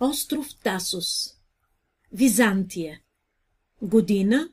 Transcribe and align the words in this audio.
Остров 0.00 0.46
Тасос 0.62 1.34
Византия 2.12 3.00
Година 3.82 4.50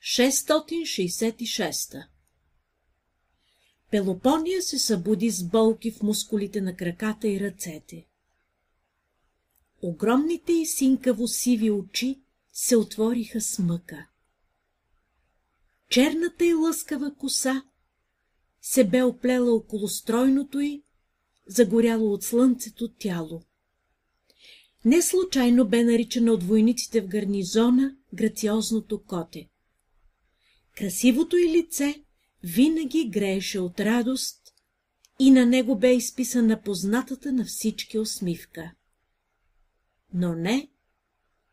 666 0.00 2.06
Пелопония 3.90 4.62
се 4.62 4.78
събуди 4.78 5.30
с 5.30 5.44
болки 5.44 5.90
в 5.90 6.02
мускулите 6.02 6.60
на 6.60 6.76
краката 6.76 7.28
и 7.28 7.40
ръцете. 7.40 8.06
Огромните 9.82 10.52
и 10.52 10.66
синкаво 10.66 11.28
сиви 11.28 11.70
очи 11.70 12.20
се 12.52 12.76
отвориха 12.76 13.40
с 13.40 13.58
мъка. 13.58 14.06
Черната 15.88 16.46
и 16.46 16.54
лъскава 16.54 17.14
коса 17.14 17.62
се 18.62 18.84
бе 18.84 19.02
оплела 19.02 19.54
около 19.54 19.88
стройното 19.88 20.60
й, 20.60 20.82
загоряло 21.46 22.12
от 22.12 22.22
слънцето 22.22 22.88
тяло. 22.88 23.42
Не 24.86 25.02
случайно 25.02 25.68
бе 25.68 25.84
наричана 25.84 26.32
от 26.32 26.42
войниците 26.42 27.00
в 27.00 27.06
гарнизона 27.06 27.96
грациозното 28.14 29.02
коте. 29.02 29.48
Красивото 30.76 31.36
й 31.36 31.58
лице 31.58 32.04
винаги 32.42 33.08
грееше 33.08 33.60
от 33.60 33.80
радост 33.80 34.54
и 35.18 35.30
на 35.30 35.46
него 35.46 35.78
бе 35.78 35.94
изписана 35.94 36.62
познатата 36.62 37.32
на 37.32 37.44
всички 37.44 37.98
усмивка. 37.98 38.72
Но 40.14 40.34
не 40.34 40.68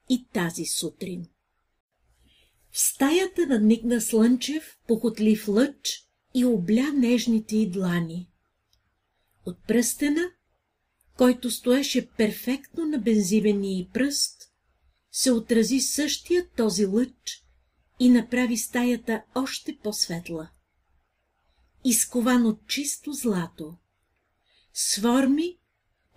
и 0.09 0.25
тази 0.33 0.65
сутрин. 0.65 1.25
В 2.71 2.79
стаята 2.79 3.47
надникна 3.47 4.01
Слънчев, 4.01 4.77
похотлив 4.87 5.47
лъч 5.47 6.07
и 6.35 6.45
обля 6.45 6.91
нежните 6.93 7.57
й 7.57 7.69
длани. 7.69 8.29
От 9.45 9.67
пръстена, 9.67 10.31
който 11.23 11.51
стоеше 11.51 12.07
перфектно 12.07 12.85
на 12.85 12.97
бензивения 12.97 13.79
и 13.79 13.89
пръст, 13.93 14.51
се 15.11 15.31
отрази 15.31 15.79
същия 15.79 16.49
този 16.49 16.85
лъч 16.85 17.43
и 17.99 18.09
направи 18.09 18.57
стаята 18.57 19.23
още 19.35 19.77
по-светла. 19.83 20.49
Изкован 21.85 22.45
от 22.45 22.67
чисто 22.67 23.13
злато, 23.13 23.75
с 24.73 24.99
форми, 25.01 25.57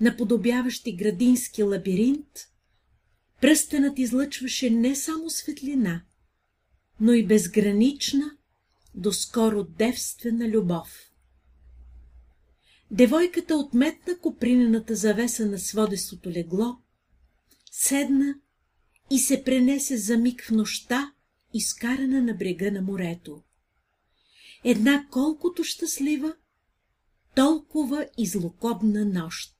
наподобяващи 0.00 0.96
градински 0.96 1.62
лабиринт, 1.62 2.38
пръстенът 3.40 3.98
излъчваше 3.98 4.70
не 4.70 4.96
само 4.96 5.30
светлина, 5.30 6.02
но 7.00 7.12
и 7.12 7.26
безгранична, 7.26 8.36
доскоро 8.94 9.64
девствена 9.64 10.48
любов. 10.48 11.05
Девойката 12.90 13.56
отметна 13.56 14.18
копринената 14.18 14.94
завеса 14.94 15.46
на 15.46 15.58
сводестото 15.58 16.30
легло, 16.30 16.76
седна 17.70 18.34
и 19.10 19.18
се 19.18 19.44
пренесе 19.44 19.96
за 19.96 20.18
миг 20.18 20.44
в 20.44 20.50
нощта, 20.50 21.12
изкарана 21.54 22.22
на 22.22 22.34
брега 22.34 22.70
на 22.70 22.82
морето. 22.82 23.42
Една 24.64 25.06
колкото 25.10 25.64
щастлива, 25.64 26.34
толкова 27.34 28.08
излокобна 28.18 29.04
нощ. 29.04 29.52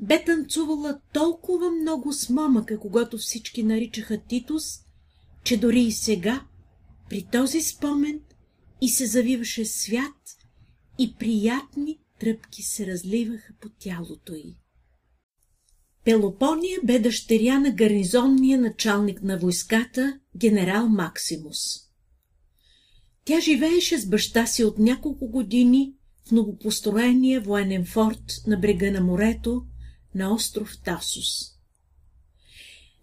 Бе 0.00 0.24
танцувала 0.24 1.00
толкова 1.12 1.70
много 1.70 2.12
с 2.12 2.28
момъка, 2.28 2.80
когато 2.80 3.18
всички 3.18 3.62
наричаха 3.62 4.22
Титус, 4.28 4.64
че 5.44 5.56
дори 5.56 5.80
и 5.80 5.92
сега, 5.92 6.46
при 7.10 7.26
този 7.32 7.62
спомен, 7.62 8.20
и 8.80 8.88
се 8.88 9.06
завиваше 9.06 9.64
свят, 9.64 10.36
и 10.98 11.14
приятни 11.14 11.98
тръпки 12.20 12.62
се 12.62 12.86
разливаха 12.86 13.52
по 13.60 13.68
тялото 13.68 14.34
й. 14.34 14.56
Пелопония 16.04 16.80
бе 16.84 16.98
дъщеря 16.98 17.58
на 17.58 17.70
гарнизонния 17.70 18.60
началник 18.60 19.22
на 19.22 19.38
войската, 19.38 20.20
генерал 20.36 20.88
Максимус. 20.88 21.58
Тя 23.24 23.40
живееше 23.40 23.98
с 23.98 24.06
баща 24.06 24.46
си 24.46 24.64
от 24.64 24.78
няколко 24.78 25.28
години 25.28 25.94
в 26.26 26.32
новопостроения 26.32 27.40
военен 27.40 27.84
форт 27.84 28.42
на 28.46 28.56
брега 28.56 28.90
на 28.90 29.00
морето 29.00 29.62
на 30.14 30.34
остров 30.34 30.78
Тасус. 30.84 31.54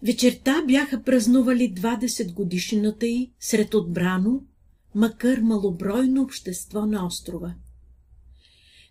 Вечерта 0.03 0.63
бяха 0.68 1.03
празнували 1.03 1.74
20 1.74 2.34
годишнината 2.34 3.07
й 3.07 3.31
сред 3.40 3.74
отбрано, 3.74 4.44
макар 4.96 5.38
малобройно 5.38 6.22
общество 6.22 6.85
на 6.85 7.06
острова. 7.06 7.56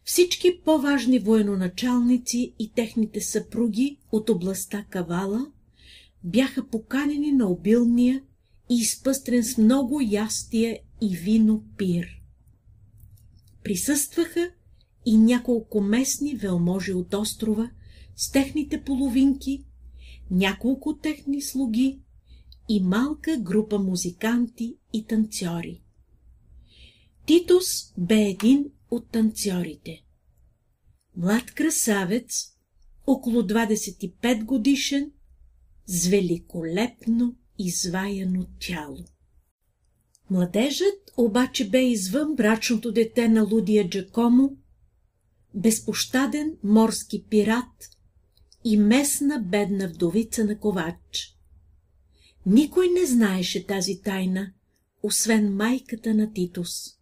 Всички 0.04 0.60
по-важни 0.64 1.18
военоначалници 1.18 2.54
и 2.58 2.72
техните 2.72 3.20
съпруги 3.20 3.98
от 4.12 4.30
областта 4.30 4.84
Кавала 4.90 5.46
бяха 6.24 6.68
поканени 6.68 7.32
на 7.32 7.50
обилния 7.50 8.22
и 8.70 8.74
изпъстрен 8.74 9.44
с 9.44 9.58
много 9.58 10.00
ястия 10.00 10.78
и 11.00 11.16
вино 11.16 11.64
пир. 11.76 12.06
Присъстваха 13.64 14.50
и 15.06 15.18
няколко 15.18 15.80
местни 15.80 16.34
велможи 16.34 16.92
от 16.92 17.14
острова 17.14 17.70
с 18.16 18.32
техните 18.32 18.84
половинки 18.84 19.64
няколко 20.30 20.96
техни 20.96 21.42
слуги 21.42 22.00
и 22.68 22.80
малка 22.80 23.36
група 23.36 23.78
музиканти 23.78 24.76
и 24.92 25.04
танцори. 25.04 25.82
Титус 27.26 27.64
бе 27.98 28.22
един 28.22 28.70
от 28.90 29.10
танцорите. 29.10 30.02
Млад 31.16 31.50
красавец, 31.50 32.56
около 33.06 33.42
25 33.42 34.44
годишен, 34.44 35.12
с 35.86 36.06
великолепно 36.06 37.36
изваяно 37.58 38.46
тяло. 38.60 39.04
Младежът 40.30 41.12
обаче 41.16 41.68
бе 41.70 41.82
извън 41.82 42.34
брачното 42.34 42.92
дете 42.92 43.28
на 43.28 43.42
Лудия 43.42 43.88
Джакомо, 43.88 44.56
безпощаден 45.54 46.56
морски 46.62 47.24
пират, 47.30 47.90
и 48.64 48.76
местна 48.76 49.40
бедна 49.40 49.88
вдовица 49.88 50.44
на 50.44 50.58
ковач. 50.58 51.36
Никой 52.46 52.88
не 52.88 53.06
знаеше 53.06 53.66
тази 53.66 54.02
тайна, 54.02 54.52
освен 55.02 55.56
майката 55.56 56.14
на 56.14 56.32
Титус. 56.32 56.99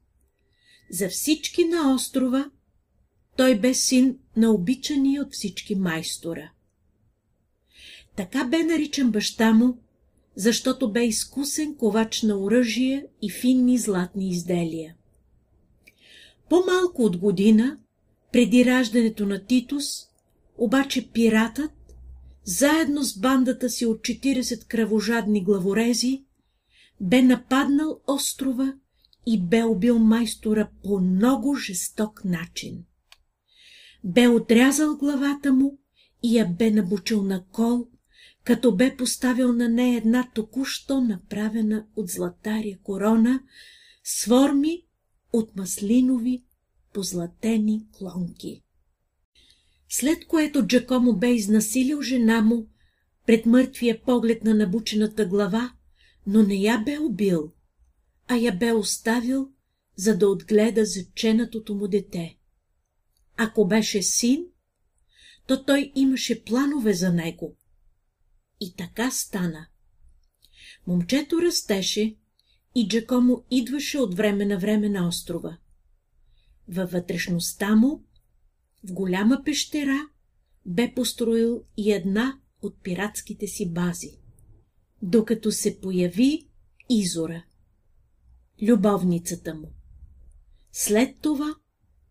За 0.90 1.08
всички 1.08 1.64
на 1.64 1.94
острова 1.94 2.50
той 3.36 3.58
бе 3.58 3.74
син 3.74 4.18
на 4.36 4.50
обичания 4.50 5.22
от 5.22 5.32
всички 5.32 5.74
майстора. 5.74 6.50
Така 8.16 8.44
бе 8.44 8.62
наричан 8.62 9.10
баща 9.10 9.52
му, 9.52 9.78
защото 10.36 10.92
бе 10.92 11.06
изкусен 11.06 11.76
ковач 11.76 12.22
на 12.22 12.38
оръжие 12.38 13.06
и 13.22 13.30
финни 13.30 13.78
златни 13.78 14.30
изделия. 14.30 14.94
По-малко 16.50 17.02
от 17.02 17.16
година, 17.16 17.78
преди 18.32 18.64
раждането 18.64 19.26
на 19.26 19.44
Титус, 19.44 19.84
обаче 20.58 21.08
пиратът, 21.12 21.70
заедно 22.44 23.02
с 23.02 23.18
бандата 23.18 23.70
си 23.70 23.86
от 23.86 23.98
40 23.98 24.66
кръвожадни 24.66 25.44
главорези, 25.44 26.24
бе 27.00 27.22
нападнал 27.22 28.00
острова 28.06 28.74
и 29.28 29.40
бе 29.40 29.64
убил 29.64 29.98
майстора 29.98 30.68
по 30.82 31.00
много 31.00 31.54
жесток 31.54 32.24
начин. 32.24 32.84
Бе 34.04 34.28
отрязал 34.28 34.96
главата 34.96 35.52
му 35.52 35.78
и 36.22 36.38
я 36.38 36.46
бе 36.46 36.70
набучил 36.70 37.22
на 37.22 37.44
кол, 37.44 37.88
като 38.44 38.76
бе 38.76 38.96
поставил 38.96 39.52
на 39.52 39.68
нея 39.68 39.98
една 39.98 40.30
току-що 40.34 41.00
направена 41.00 41.86
от 41.96 42.08
златария 42.08 42.78
корона 42.82 43.40
с 44.04 44.24
форми 44.24 44.82
от 45.32 45.56
маслинови 45.56 46.44
позлатени 46.92 47.86
клонки 47.92 48.62
след 49.88 50.26
което 50.26 50.66
Джакомо 50.66 51.12
бе 51.12 51.30
изнасилил 51.30 52.02
жена 52.02 52.40
му 52.40 52.68
пред 53.26 53.46
мъртвия 53.46 54.02
поглед 54.02 54.44
на 54.44 54.54
набучената 54.54 55.26
глава, 55.26 55.72
но 56.26 56.42
не 56.42 56.54
я 56.54 56.78
бе 56.78 56.98
убил, 56.98 57.52
а 58.28 58.36
я 58.36 58.52
бе 58.52 58.72
оставил, 58.72 59.52
за 59.96 60.18
да 60.18 60.28
отгледа 60.28 60.84
заченатото 60.84 61.74
му 61.74 61.88
дете. 61.88 62.38
Ако 63.36 63.68
беше 63.68 64.02
син, 64.02 64.46
то 65.46 65.64
той 65.64 65.92
имаше 65.94 66.44
планове 66.44 66.92
за 66.92 67.12
него. 67.12 67.56
И 68.60 68.74
така 68.76 69.10
стана. 69.10 69.66
Момчето 70.86 71.42
растеше 71.42 72.16
и 72.74 72.88
Джакомо 72.88 73.44
идваше 73.50 73.98
от 73.98 74.14
време 74.14 74.46
на 74.46 74.58
време 74.58 74.88
на 74.88 75.08
острова. 75.08 75.58
Във 76.68 76.90
вътрешността 76.90 77.76
му 77.76 78.04
в 78.84 78.92
голяма 78.92 79.42
пещера 79.44 80.08
бе 80.66 80.92
построил 80.94 81.64
и 81.76 81.92
една 81.92 82.40
от 82.62 82.82
пиратските 82.82 83.46
си 83.46 83.72
бази, 83.72 84.18
докато 85.02 85.52
се 85.52 85.80
появи 85.80 86.48
Изора, 86.90 87.44
любовницата 88.62 89.54
му. 89.54 89.72
След 90.72 91.20
това 91.20 91.54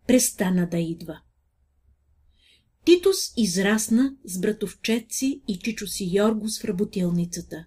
престана 0.07 0.69
да 0.69 0.77
идва. 0.77 1.21
Титус 2.85 3.17
израсна 3.37 4.15
с 4.25 4.39
братовчет 4.39 5.05
си 5.09 5.41
и 5.47 5.59
чичо 5.59 5.87
си 5.87 6.09
Йоргос 6.13 6.59
в 6.59 6.65
работилницата, 6.65 7.65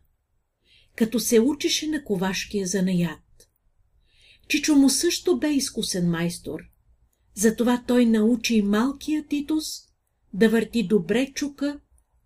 като 0.97 1.21
се 1.21 1.41
учеше 1.41 1.87
на 1.87 2.05
ковашкия 2.05 2.67
занаят. 2.67 3.51
Чичо 4.49 4.77
му 4.77 4.91
също 4.91 5.39
бе 5.39 5.53
изкусен 5.53 6.11
майстор, 6.11 6.61
затова 7.35 7.85
той 7.87 8.07
научи 8.07 8.55
и 8.55 8.63
малкия 8.63 9.27
Титус 9.27 9.65
да 10.35 10.49
върти 10.49 10.83
добре 10.83 11.33
чука 11.35 11.81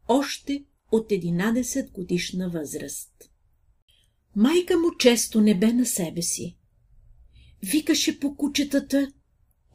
още 0.08 0.64
от 0.92 1.10
11 1.10 1.92
годишна 1.92 2.50
възраст. 2.50 3.30
Майка 4.36 4.78
му 4.78 4.96
често 4.98 5.40
не 5.40 5.58
бе 5.58 5.72
на 5.72 5.86
себе 5.86 6.22
си. 6.22 6.56
Викаше 7.62 8.20
по 8.20 8.36
кучетата 8.36 9.12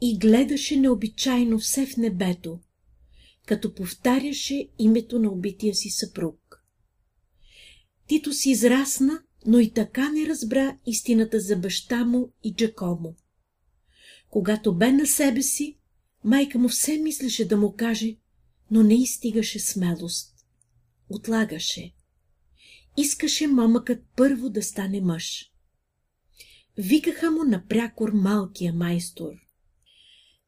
и 0.00 0.18
гледаше 0.18 0.76
необичайно 0.76 1.58
все 1.58 1.86
в 1.86 1.96
небето, 1.96 2.60
като 3.46 3.74
повтаряше 3.74 4.68
името 4.78 5.18
на 5.18 5.30
убития 5.30 5.74
си 5.74 5.90
съпруг. 5.90 6.64
Тито 8.06 8.32
си 8.32 8.50
израсна, 8.50 9.22
но 9.46 9.58
и 9.58 9.70
така 9.70 10.12
не 10.12 10.26
разбра 10.26 10.78
истината 10.86 11.40
за 11.40 11.56
баща 11.56 12.04
му 12.04 12.32
и 12.44 12.54
Джакомо. 12.54 13.14
Когато 14.30 14.74
бе 14.76 14.92
на 14.92 15.06
себе 15.06 15.42
си, 15.42 15.76
майка 16.24 16.58
му 16.58 16.68
все 16.68 16.98
мислеше 16.98 17.48
да 17.48 17.56
му 17.56 17.74
каже, 17.76 18.16
но 18.70 18.82
не 18.82 18.94
изстигаше 18.94 19.58
смелост. 19.58 20.34
Отлагаше. 21.08 21.92
Искаше 22.96 23.46
момъкът 23.46 23.98
първо 24.16 24.50
да 24.50 24.62
стане 24.62 25.00
мъж. 25.00 25.52
Викаха 26.76 27.30
му 27.30 27.44
напрякор 27.44 28.12
малкия 28.12 28.72
майстор. 28.72 29.32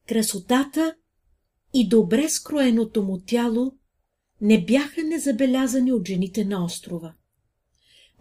Красотата 0.09 0.95
и 1.75 1.89
добре 1.89 2.29
скроеното 2.29 3.03
му 3.03 3.21
тяло 3.27 3.73
не 4.41 4.65
бяха 4.65 5.03
незабелязани 5.03 5.93
от 5.93 6.09
жените 6.09 6.45
на 6.45 6.65
острова. 6.65 7.15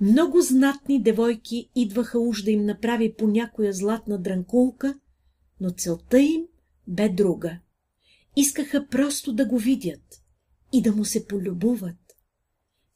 Много 0.01 0.41
знатни 0.41 1.03
девойки 1.03 1.69
идваха 1.75 2.19
уж 2.19 2.43
да 2.43 2.51
им 2.51 2.65
направи 2.65 3.13
по 3.13 3.27
някоя 3.27 3.73
златна 3.73 4.21
дранкулка, 4.21 4.99
но 5.59 5.71
целта 5.71 6.19
им 6.19 6.41
бе 6.87 7.09
друга. 7.09 7.59
Искаха 8.35 8.87
просто 8.87 9.33
да 9.33 9.45
го 9.45 9.57
видят 9.57 10.23
и 10.73 10.81
да 10.81 10.91
му 10.91 11.05
се 11.05 11.27
полюбуват. 11.27 12.00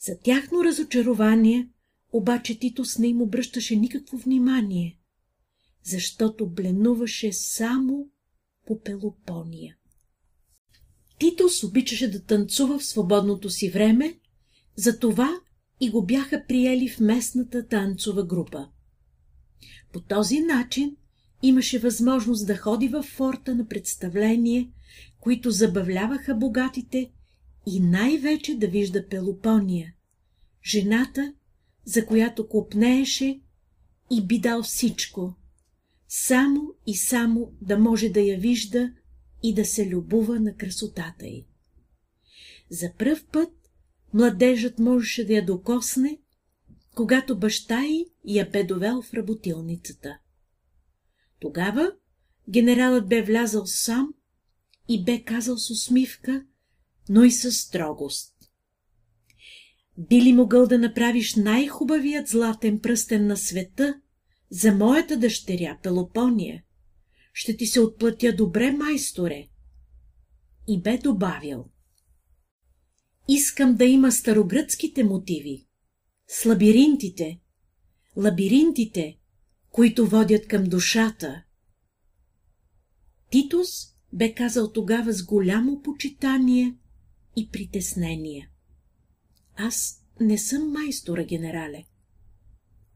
За 0.06 0.20
тяхно 0.20 0.64
разочарование, 0.64 1.70
обаче 2.12 2.60
Титус 2.60 2.98
не 2.98 3.08
им 3.08 3.22
обръщаше 3.22 3.76
никакво 3.76 4.18
внимание, 4.18 5.00
защото 5.84 6.50
бленуваше 6.50 7.34
само 7.34 8.10
по 8.68 8.82
Пелопония. 8.82 9.76
Титус 11.20 11.64
обичаше 11.64 12.12
да 12.12 12.24
танцува 12.24 12.80
в 12.80 12.86
свободното 12.86 13.50
си 13.50 13.70
време, 13.70 14.20
затова 14.76 15.30
и 15.80 15.90
го 15.90 16.06
бяха 16.06 16.44
приели 16.48 16.90
в 16.90 17.00
местната 17.00 17.68
танцова 17.68 18.26
група. 18.26 18.70
По 19.94 20.02
този 20.02 20.40
начин 20.40 20.96
имаше 21.44 21.80
възможност 21.80 22.48
да 22.48 22.58
ходи 22.58 22.88
във 22.88 23.06
форта 23.06 23.56
на 23.56 23.68
представление, 23.68 24.72
които 25.20 25.52
забавляваха 25.52 26.36
богатите 26.36 27.12
и 27.68 27.80
най-вече 27.80 28.58
да 28.58 28.68
вижда 28.68 29.08
Пелопония, 29.10 29.95
жената, 30.66 31.34
за 31.86 32.06
която 32.06 32.48
копнееше 32.48 33.42
и 34.12 34.28
би 34.28 34.40
дал 34.40 34.64
всичко, 34.64 35.36
само 36.08 36.74
и 36.88 36.96
само 36.96 37.54
да 37.62 37.80
може 37.80 38.10
да 38.10 38.22
я 38.22 38.40
вижда 38.40 38.92
и 39.44 39.54
да 39.54 39.66
се 39.66 39.90
любува 39.90 40.40
на 40.40 40.56
красотата 40.56 41.28
й. 41.28 41.48
За 42.70 42.94
пръв 42.98 43.26
път 43.26 43.50
младежът 44.14 44.80
можеше 44.80 45.26
да 45.26 45.34
я 45.34 45.46
докосне, 45.46 46.20
когато 46.96 47.40
баща 47.40 47.84
й 47.84 48.06
я 48.26 48.50
бе 48.50 48.64
довел 48.64 49.02
в 49.02 49.14
работилницата. 49.14 50.18
Тогава 51.40 51.92
генералът 52.50 53.08
бе 53.08 53.22
влязал 53.22 53.66
сам 53.66 54.14
и 54.90 55.04
бе 55.04 55.24
казал 55.24 55.58
с 55.58 55.70
усмивка, 55.70 56.46
но 57.10 57.24
и 57.24 57.32
със 57.32 57.58
строгост. 57.58 58.35
Би 59.98 60.22
ли 60.22 60.34
могъл 60.34 60.68
да 60.68 60.78
направиш 60.78 61.36
най-хубавият 61.36 62.28
златен 62.28 62.80
пръстен 62.80 63.28
на 63.28 63.38
света 63.38 64.02
за 64.50 64.72
моята 64.72 65.18
дъщеря 65.18 65.80
Пелопония? 65.84 66.64
Ще 67.34 67.58
ти 67.58 67.66
се 67.66 67.80
отплатя 67.80 68.36
добре, 68.36 68.72
майсторе. 68.72 69.48
И 70.68 70.82
бе 70.82 70.98
добавил. 70.98 71.66
Искам 73.30 73.76
да 73.76 73.86
има 73.86 74.12
старогръцките 74.12 75.04
мотиви, 75.04 75.66
с 76.28 76.46
лабиринтите, 76.46 77.40
лабиринтите, 78.18 79.18
които 79.72 80.08
водят 80.08 80.48
към 80.48 80.64
душата. 80.64 81.44
Титус 83.32 83.68
бе 84.14 84.34
казал 84.34 84.72
тогава 84.72 85.14
с 85.14 85.26
голямо 85.26 85.82
почитание 85.82 86.76
и 87.36 87.50
притеснение. 87.52 88.52
Аз 89.56 90.04
не 90.20 90.38
съм 90.38 90.72
майстора, 90.72 91.24
генерале. 91.24 91.84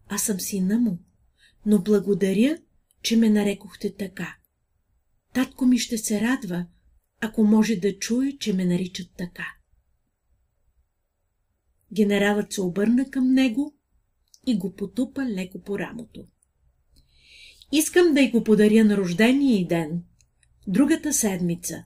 Аз 0.08 0.24
съм 0.24 0.40
сина 0.40 0.80
му, 0.80 1.00
но 1.66 1.82
благодаря, 1.82 2.58
че 3.02 3.18
ме 3.18 3.30
нарекохте 3.30 3.96
така. 3.96 4.36
Татко 5.34 5.66
ми 5.66 5.80
ще 5.80 5.98
се 5.98 6.22
радва, 6.22 6.66
ако 7.22 7.44
може 7.44 7.76
да 7.76 8.00
чуе, 8.00 8.38
че 8.40 8.54
ме 8.54 8.66
наричат 8.66 9.12
така. 9.18 9.48
Генералът 11.94 12.54
се 12.54 12.62
обърна 12.62 13.10
към 13.12 13.34
него 13.34 13.76
и 14.48 14.58
го 14.58 14.76
потупа 14.76 15.26
леко 15.26 15.62
по 15.62 15.80
рамото. 15.80 16.26
Искам 17.72 18.14
да 18.14 18.22
й 18.22 18.32
го 18.32 18.44
подаря 18.44 18.84
на 18.84 18.98
рождения 18.98 19.60
и 19.60 19.68
ден, 19.68 20.04
другата 20.68 21.14
седмица. 21.14 21.84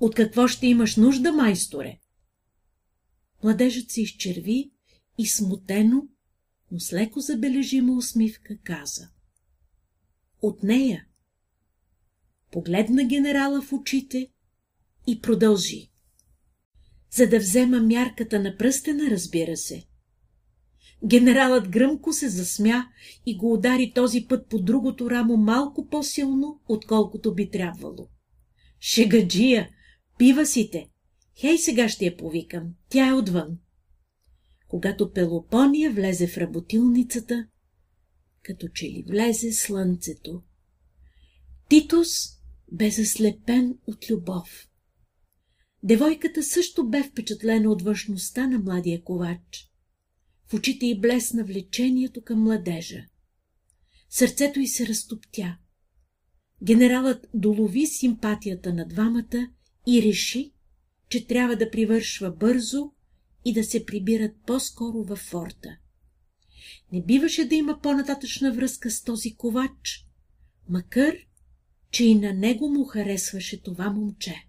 От 0.00 0.14
какво 0.14 0.48
ще 0.48 0.66
имаш 0.66 0.96
нужда, 0.96 1.32
майсторе? 1.32 1.98
Младежът 3.42 3.90
се 3.90 4.02
изчерви 4.02 4.70
и 5.18 5.26
смутено, 5.26 6.08
но 6.70 6.80
с 6.80 6.92
леко 6.92 7.20
забележима 7.20 7.96
усмивка 7.96 8.58
каза. 8.64 9.08
От 10.42 10.62
нея. 10.62 11.06
Погледна 12.50 13.04
генерала 13.04 13.62
в 13.62 13.72
очите 13.72 14.28
и 15.06 15.20
продължи. 15.20 15.90
За 17.10 17.28
да 17.28 17.38
взема 17.38 17.80
мярката 17.80 18.40
на 18.40 18.56
пръстена, 18.56 19.10
разбира 19.10 19.56
се. 19.56 19.84
Генералът 21.04 21.68
гръмко 21.68 22.12
се 22.12 22.28
засмя 22.28 22.86
и 23.26 23.36
го 23.36 23.52
удари 23.52 23.92
този 23.94 24.26
път 24.28 24.48
по 24.48 24.58
другото 24.58 25.10
рамо 25.10 25.36
малко 25.36 25.88
по-силно, 25.88 26.60
отколкото 26.68 27.34
би 27.34 27.50
трябвало. 27.50 28.08
Шегаджия, 28.80 29.68
пива 30.18 30.46
си 30.46 30.68
те, 30.72 30.91
Хей, 31.40 31.58
сега 31.58 31.88
ще 31.88 32.04
я 32.04 32.16
повикам. 32.16 32.74
Тя 32.88 33.08
е 33.08 33.12
отвън. 33.12 33.58
Когато 34.68 35.12
Пелопония 35.12 35.92
влезе 35.92 36.26
в 36.26 36.38
работилницата, 36.38 37.46
като 38.42 38.68
че 38.68 38.86
ли 38.86 39.04
влезе 39.08 39.52
слънцето. 39.52 40.42
Титус 41.68 42.08
бе 42.72 42.90
заслепен 42.90 43.78
от 43.86 44.10
любов. 44.10 44.68
Девойката 45.82 46.42
също 46.42 46.88
бе 46.88 47.02
впечатлена 47.02 47.70
от 47.70 47.82
външността 47.82 48.46
на 48.46 48.58
младия 48.58 49.04
ковач. 49.04 49.70
В 50.48 50.54
очите 50.54 50.86
й 50.86 51.00
блесна 51.00 51.44
влечението 51.44 52.22
към 52.22 52.42
младежа. 52.42 53.04
Сърцето 54.10 54.60
й 54.60 54.66
се 54.66 54.86
разтоптя. 54.86 55.58
Генералът 56.62 57.26
долови 57.34 57.86
симпатията 57.86 58.74
на 58.74 58.88
двамата 58.88 59.50
и 59.86 60.02
реши, 60.02 60.51
че 61.12 61.26
трябва 61.26 61.56
да 61.56 61.70
привършва 61.70 62.30
бързо 62.30 62.92
и 63.44 63.52
да 63.52 63.64
се 63.64 63.86
прибират 63.86 64.32
по-скоро 64.46 65.04
във 65.04 65.18
форта. 65.18 65.68
Не 66.92 67.04
биваше 67.04 67.48
да 67.48 67.54
има 67.54 67.80
по-нататъчна 67.82 68.52
връзка 68.52 68.90
с 68.90 69.02
този 69.02 69.34
ковач, 69.36 70.06
макар, 70.68 71.14
че 71.90 72.04
и 72.04 72.14
на 72.14 72.32
него 72.32 72.68
му 72.68 72.84
харесваше 72.84 73.62
това 73.62 73.90
момче. 73.90 74.46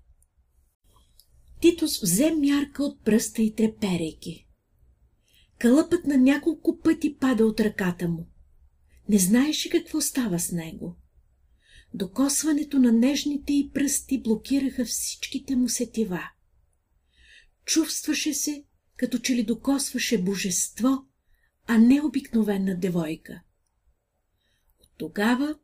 Титус 1.62 2.02
взе 2.02 2.32
мярка 2.32 2.84
от 2.84 3.04
пръста 3.04 3.42
и 3.42 3.56
треперейки. 3.56 4.48
Кълъпът 5.60 6.06
на 6.06 6.18
няколко 6.18 6.80
пъти 6.80 7.18
пада 7.18 7.46
от 7.46 7.60
ръката 7.60 8.08
му. 8.08 8.28
Не 9.10 9.20
знаеше 9.20 9.70
какво 9.70 10.02
става 10.02 10.40
с 10.40 10.52
него. 10.52 10.96
Докосването 11.94 12.80
на 12.80 12.92
нежните 12.92 13.54
и 13.54 13.70
пръсти 13.74 14.22
блокираха 14.22 14.86
всичките 14.86 15.56
му 15.56 15.70
сетива. 15.70 16.33
Чувстваше 17.66 18.34
се, 18.34 18.64
като 18.98 19.20
че 19.20 19.36
ли 19.36 19.44
докосваше 19.44 20.24
божество, 20.24 21.06
а 21.68 21.78
не 21.78 22.02
обикновена 22.02 22.78
девойка. 22.80 23.42
От 24.80 24.90
тогава 24.98 25.56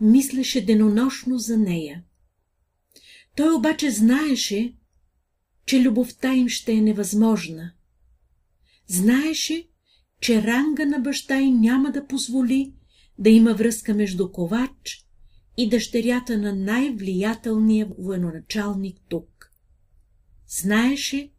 мислеше 0.00 0.64
денонощно 0.64 1.38
за 1.38 1.58
нея. 1.58 2.04
Той 3.36 3.54
обаче 3.54 3.90
знаеше, 3.90 4.74
че 5.66 5.82
любовта 5.82 6.34
им 6.34 6.48
ще 6.48 6.72
е 6.72 6.80
невъзможна. 6.80 7.72
Знаеше, 8.86 9.68
че 10.20 10.42
ранга 10.42 10.84
на 10.84 10.98
баща 10.98 11.40
й 11.40 11.50
няма 11.50 11.92
да 11.92 12.06
позволи 12.06 12.74
да 13.18 13.30
има 13.30 13.54
връзка 13.54 13.94
между 13.94 14.32
ковач 14.32 15.06
и 15.56 15.68
дъщерята 15.68 16.38
на 16.38 16.54
най-влиятелния 16.54 17.88
военачалник 17.98 19.00
тук. 19.08 19.31
Знаеше, 20.60 21.30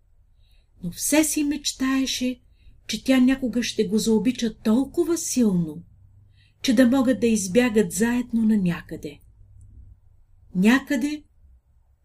но 0.84 0.92
все 0.92 1.24
си 1.24 1.44
мечтаеше, 1.44 2.40
че 2.88 3.04
тя 3.04 3.20
някога 3.20 3.64
ще 3.64 3.88
го 3.88 3.98
заобича 3.98 4.54
толкова 4.54 5.18
силно, 5.18 5.84
че 6.62 6.76
да 6.76 6.88
могат 6.88 7.20
да 7.20 7.28
избягат 7.28 7.92
заедно 7.92 8.42
на 8.42 8.58
някъде. 8.58 9.20
Някъде, 10.56 11.24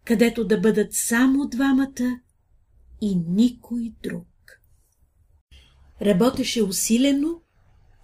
където 0.05 0.47
да 0.47 0.59
бъдат 0.59 0.93
само 0.93 1.47
двамата 1.47 2.19
и 3.01 3.15
никой 3.15 3.93
друг. 4.03 4.27
Работеше 6.01 6.63
усилено 6.63 7.41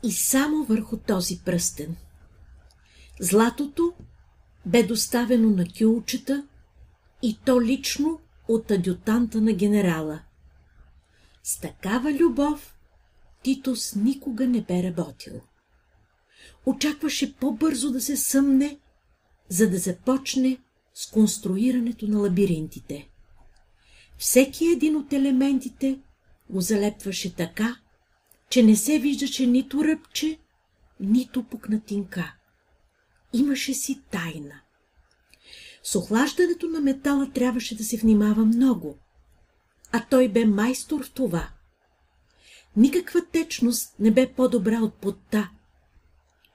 и 0.03 0.12
само 0.12 0.65
върху 0.65 0.97
този 0.97 1.41
пръстен. 1.45 1.95
Златото 3.19 3.93
бе 4.65 4.83
доставено 4.83 5.50
на 5.50 5.65
кюлчета 5.79 6.47
и 7.21 7.38
то 7.45 7.62
лично 7.62 8.19
от 8.47 8.71
адютанта 8.71 9.41
на 9.41 9.53
генерала. 9.53 10.19
С 11.43 11.59
такава 11.59 12.13
любов 12.13 12.75
Титос 13.43 13.95
никога 13.95 14.47
не 14.47 14.61
бе 14.61 14.83
работил. 14.83 15.41
Очакваше 16.65 17.35
по-бързо 17.35 17.91
да 17.91 18.01
се 18.01 18.17
съмне, 18.17 18.79
за 19.49 19.69
да 19.69 19.77
започне 19.77 20.57
с 20.93 21.11
конструирането 21.11 22.07
на 22.07 22.19
лабиринтите. 22.19 23.09
Всеки 24.17 24.65
един 24.65 24.95
от 24.95 25.13
елементите 25.13 25.99
го 26.49 26.61
залепваше 26.61 27.35
така, 27.35 27.79
че 28.49 28.63
не 28.63 28.75
се 28.75 28.99
виждаше 28.99 29.47
нито 29.47 29.83
ръбче, 29.83 30.39
нито 30.99 31.43
пукнатинка. 31.43 32.35
Имаше 33.33 33.73
си 33.73 34.01
тайна. 34.11 34.61
С 35.88 35.96
охлаждането 35.96 36.68
на 36.68 36.80
метала 36.80 37.32
трябваше 37.32 37.77
да 37.77 37.84
се 37.84 37.98
внимава 37.98 38.46
много, 38.46 38.98
а 39.92 40.06
той 40.10 40.27
бе 40.27 40.46
майстор 40.46 41.06
в 41.06 41.12
това. 41.12 41.50
Никаква 42.77 43.25
течност 43.25 44.00
не 44.00 44.12
бе 44.12 44.34
по-добра 44.34 44.82
от 44.82 44.94
потта. 44.94 45.51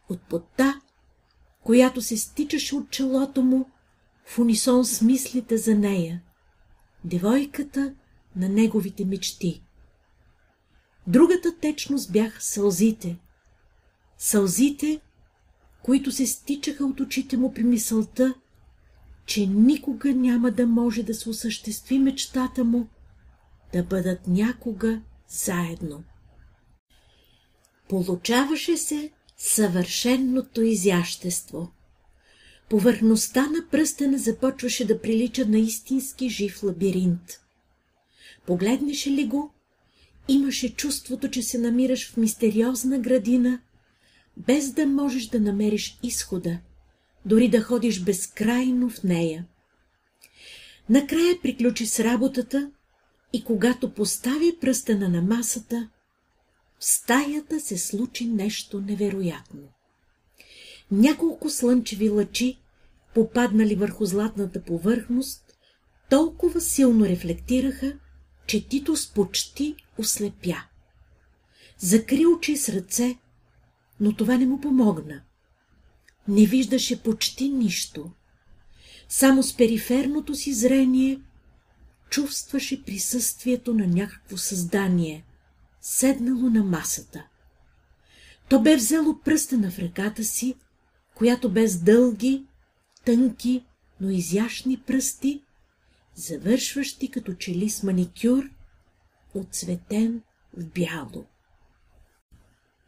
От 0.08 0.22
потта, 0.22 0.80
която 1.62 2.02
се 2.02 2.16
стичаше 2.16 2.76
от 2.76 2.90
челото 2.90 3.42
му 3.42 3.70
в 4.26 4.38
унисон 4.38 4.84
с 4.84 5.02
мислите 5.02 5.56
за 5.56 5.74
нея, 5.74 6.22
девойката 7.04 7.94
на 8.36 8.48
неговите 8.48 9.04
мечти. 9.04 9.62
Другата 11.06 11.56
течност 11.60 12.12
бяха 12.12 12.42
сълзите. 12.42 13.18
Сълзите, 14.18 15.00
които 15.82 16.12
се 16.12 16.26
стичаха 16.26 16.84
от 16.84 17.00
очите 17.00 17.36
му 17.36 17.54
при 17.54 17.64
мисълта, 17.64 18.34
че 19.30 19.46
никога 19.46 20.14
няма 20.14 20.50
да 20.50 20.66
може 20.66 21.02
да 21.02 21.14
се 21.14 21.30
осъществи 21.30 21.98
мечтата 21.98 22.64
му 22.64 22.88
да 23.72 23.82
бъдат 23.82 24.26
някога 24.26 25.00
заедно. 25.28 26.04
Получаваше 27.88 28.76
се 28.76 29.10
съвършенното 29.36 30.62
изящество. 30.62 31.72
Повърхността 32.70 33.46
на 33.46 33.68
пръстена 33.70 34.18
започваше 34.18 34.86
да 34.86 35.00
прилича 35.00 35.46
на 35.46 35.58
истински 35.58 36.28
жив 36.28 36.62
лабиринт. 36.62 37.40
Погледнеше 38.46 39.10
ли 39.10 39.24
го, 39.24 39.54
имаше 40.28 40.74
чувството, 40.74 41.30
че 41.30 41.42
се 41.42 41.58
намираш 41.58 42.10
в 42.10 42.16
мистериозна 42.16 42.98
градина, 42.98 43.60
без 44.36 44.72
да 44.72 44.86
можеш 44.86 45.26
да 45.26 45.40
намериш 45.40 45.98
изхода, 46.02 46.58
дори 47.24 47.48
да 47.48 47.62
ходиш 47.62 48.02
безкрайно 48.02 48.90
в 48.90 49.02
нея. 49.02 49.46
Накрая 50.88 51.40
приключи 51.42 51.86
с 51.86 52.00
работата 52.00 52.70
и 53.32 53.44
когато 53.44 53.94
постави 53.94 54.58
пръстена 54.60 55.08
на 55.08 55.22
масата, 55.22 55.88
в 56.78 56.84
стаята 56.84 57.60
се 57.60 57.78
случи 57.78 58.26
нещо 58.26 58.80
невероятно. 58.80 59.60
Няколко 60.90 61.50
слънчеви 61.50 62.08
лъчи, 62.08 62.58
попаднали 63.14 63.74
върху 63.74 64.04
златната 64.04 64.62
повърхност, 64.62 65.42
толкова 66.10 66.60
силно 66.60 67.04
рефлектираха, 67.04 67.98
че 68.46 68.68
Титос 68.68 69.12
почти 69.12 69.74
ослепя. 69.98 70.62
Закри 71.78 72.26
очи 72.26 72.56
с 72.56 72.68
ръце, 72.68 73.18
но 74.00 74.16
това 74.16 74.36
не 74.36 74.46
му 74.46 74.60
помогна. 74.60 75.22
Не 76.28 76.46
виждаше 76.46 77.02
почти 77.02 77.48
нищо. 77.48 78.10
Само 79.08 79.42
с 79.42 79.56
периферното 79.56 80.34
си 80.34 80.54
зрение 80.54 81.20
чувстваше 82.10 82.84
присъствието 82.84 83.74
на 83.74 83.86
някакво 83.86 84.36
създание, 84.36 85.24
седнало 85.80 86.50
на 86.50 86.64
масата. 86.64 87.26
То 88.48 88.60
бе 88.60 88.76
взело 88.76 89.18
пръстена 89.20 89.70
в 89.70 89.78
ръката 89.78 90.24
си, 90.24 90.54
която 91.14 91.50
без 91.50 91.78
дълги, 91.78 92.44
тънки, 93.04 93.64
но 94.00 94.10
изящни 94.10 94.76
пръсти, 94.76 95.42
завършващи 96.14 97.10
като 97.10 97.34
чели 97.34 97.70
с 97.70 97.82
маникюр, 97.82 98.50
отцветен 99.34 100.22
в 100.56 100.64
бяло. 100.64 101.24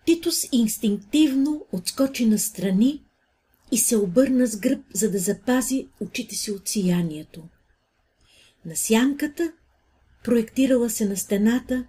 Титус 0.07 0.49
инстинктивно 0.53 1.67
отскочи 1.73 2.27
настрани 2.27 3.03
и 3.73 3.79
се 3.79 3.97
обърна 3.97 4.47
с 4.47 4.57
гръб, 4.57 4.81
за 4.95 5.11
да 5.11 5.19
запази 5.19 5.89
очите 6.01 6.35
си 6.35 6.51
от 6.51 6.69
сиянието. 6.69 7.43
На 8.65 8.77
сянката, 8.77 9.53
проектирала 10.25 10.91
се 10.91 11.09
на 11.09 11.17
стената, 11.17 11.87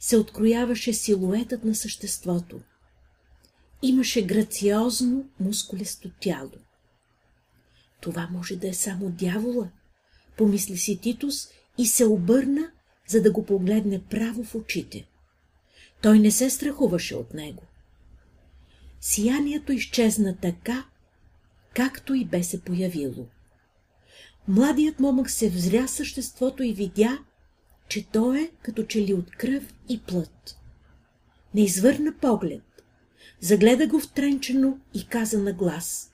се 0.00 0.16
открояваше 0.16 0.92
силуетът 0.92 1.64
на 1.64 1.74
съществото. 1.74 2.60
Имаше 3.82 4.26
грациозно, 4.26 5.28
мускулесто 5.40 6.10
тяло. 6.20 6.52
Това 8.00 8.28
може 8.32 8.56
да 8.56 8.68
е 8.68 8.74
само 8.74 9.10
дявола, 9.10 9.68
помисли 10.36 10.78
си 10.78 11.00
Титус 11.00 11.48
и 11.78 11.86
се 11.86 12.04
обърна, 12.04 12.70
за 13.08 13.22
да 13.22 13.32
го 13.32 13.46
погледне 13.46 14.02
право 14.10 14.44
в 14.44 14.54
очите. 14.54 15.06
Той 16.02 16.18
не 16.18 16.30
се 16.30 16.50
страхуваше 16.50 17.16
от 17.16 17.34
него. 17.34 17.62
Сиянието 19.00 19.72
изчезна 19.72 20.36
така, 20.36 20.84
както 21.74 22.14
и 22.14 22.24
бе 22.24 22.42
се 22.42 22.60
появило. 22.60 23.26
Младият 24.48 25.00
момък 25.00 25.30
се 25.30 25.50
взря 25.50 25.88
съществото 25.88 26.62
и 26.62 26.72
видя, 26.72 27.18
че 27.88 28.06
то 28.06 28.34
е 28.34 28.50
като 28.62 28.84
че 28.84 29.02
ли 29.06 29.14
от 29.14 29.30
кръв 29.30 29.74
и 29.88 30.02
плът. 30.02 30.58
Не 31.54 31.64
извърна 31.64 32.14
поглед, 32.20 32.62
загледа 33.40 33.86
го 33.86 34.00
втренчено 34.00 34.78
и 34.94 35.06
каза 35.06 35.38
на 35.38 35.52
глас. 35.52 36.12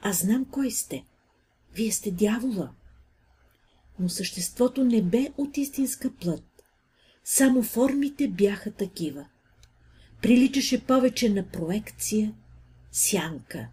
Аз 0.00 0.20
знам 0.20 0.44
кой 0.44 0.70
сте. 0.70 1.04
Вие 1.74 1.92
сте 1.92 2.10
дявола. 2.10 2.70
Но 3.98 4.08
съществото 4.08 4.84
не 4.84 5.02
бе 5.02 5.28
от 5.36 5.56
истинска 5.56 6.10
плът. 6.10 6.44
Само 7.24 7.62
формите 7.62 8.28
бяха 8.28 8.70
такива. 8.72 9.26
Приличаше 10.22 10.84
повече 10.84 11.28
на 11.28 11.46
проекция, 11.46 12.34
сянка. 12.92 13.68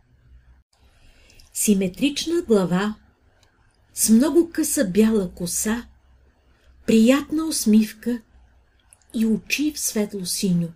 Симетрична 1.53 2.41
глава, 2.41 2.96
с 3.93 4.10
много 4.10 4.50
къса 4.50 4.89
бяла 4.89 5.31
коса, 5.31 5.88
приятна 6.86 7.46
усмивка 7.46 8.22
и 9.13 9.25
очи 9.25 9.74
в 9.74 9.79
светло-синьо. 9.79 10.70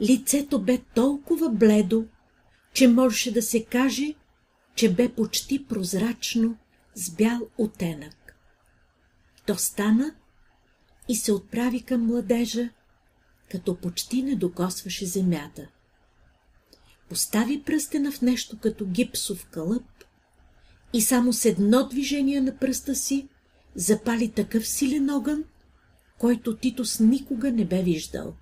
Лицето 0.00 0.62
бе 0.62 0.78
толкова 0.94 1.50
бледо, 1.50 2.06
че 2.72 2.88
можеше 2.88 3.32
да 3.32 3.42
се 3.42 3.64
каже, 3.64 4.14
че 4.74 4.94
бе 4.94 5.08
почти 5.08 5.66
прозрачно 5.66 6.58
с 6.94 7.10
бял 7.10 7.40
оттенък. 7.58 8.36
То 9.46 9.56
стана 9.56 10.14
и 11.08 11.16
се 11.16 11.32
отправи 11.32 11.82
към 11.82 12.06
младежа, 12.06 12.68
като 13.50 13.76
почти 13.76 14.22
не 14.22 14.36
докосваше 14.36 15.06
земята. 15.06 15.68
Постави 17.08 17.62
пръстена 17.62 18.12
в 18.12 18.22
нещо 18.22 18.58
като 18.58 18.86
гипсов 18.86 19.46
кълъп 19.46 19.84
и 20.92 21.02
само 21.02 21.32
с 21.32 21.44
едно 21.44 21.88
движение 21.88 22.40
на 22.40 22.56
пръста 22.56 22.94
си 22.94 23.28
запали 23.74 24.28
такъв 24.30 24.68
силен 24.68 25.10
огън, 25.10 25.44
който 26.18 26.56
Титос 26.56 27.00
никога 27.00 27.52
не 27.52 27.64
бе 27.64 27.82
виждал. 27.82 28.34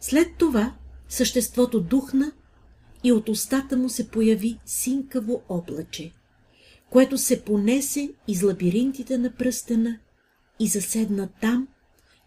След 0.00 0.28
това 0.38 0.74
съществото 1.08 1.80
духна 1.80 2.32
и 3.04 3.12
от 3.12 3.28
устата 3.28 3.76
му 3.76 3.88
се 3.88 4.08
появи 4.08 4.58
синкаво 4.66 5.42
облаче. 5.48 6.12
което 6.90 7.18
се 7.18 7.44
понесе 7.44 8.12
из 8.28 8.42
лабиринтите 8.42 9.18
на 9.18 9.30
пръстена 9.34 9.98
и 10.60 10.66
заседна 10.68 11.28
там, 11.40 11.68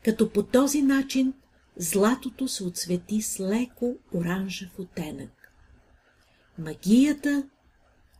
като 0.05 0.29
по 0.29 0.43
този 0.43 0.81
начин 0.81 1.33
златото 1.79 2.47
се 2.47 2.63
отсвети 2.63 3.21
с 3.21 3.39
леко 3.39 3.97
оранжев 4.13 4.79
оттенък. 4.79 5.51
Магията 6.57 7.43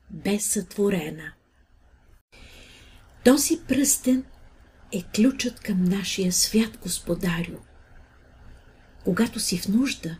бе 0.09 0.39
сътворена. 0.39 1.33
Този 3.25 3.59
пръстен 3.67 4.23
е 4.91 5.03
ключът 5.15 5.59
към 5.59 5.83
нашия 5.83 6.31
свят, 6.31 6.77
господарю. 6.81 7.57
Когато 9.03 9.39
си 9.39 9.57
в 9.57 9.67
нужда, 9.67 10.17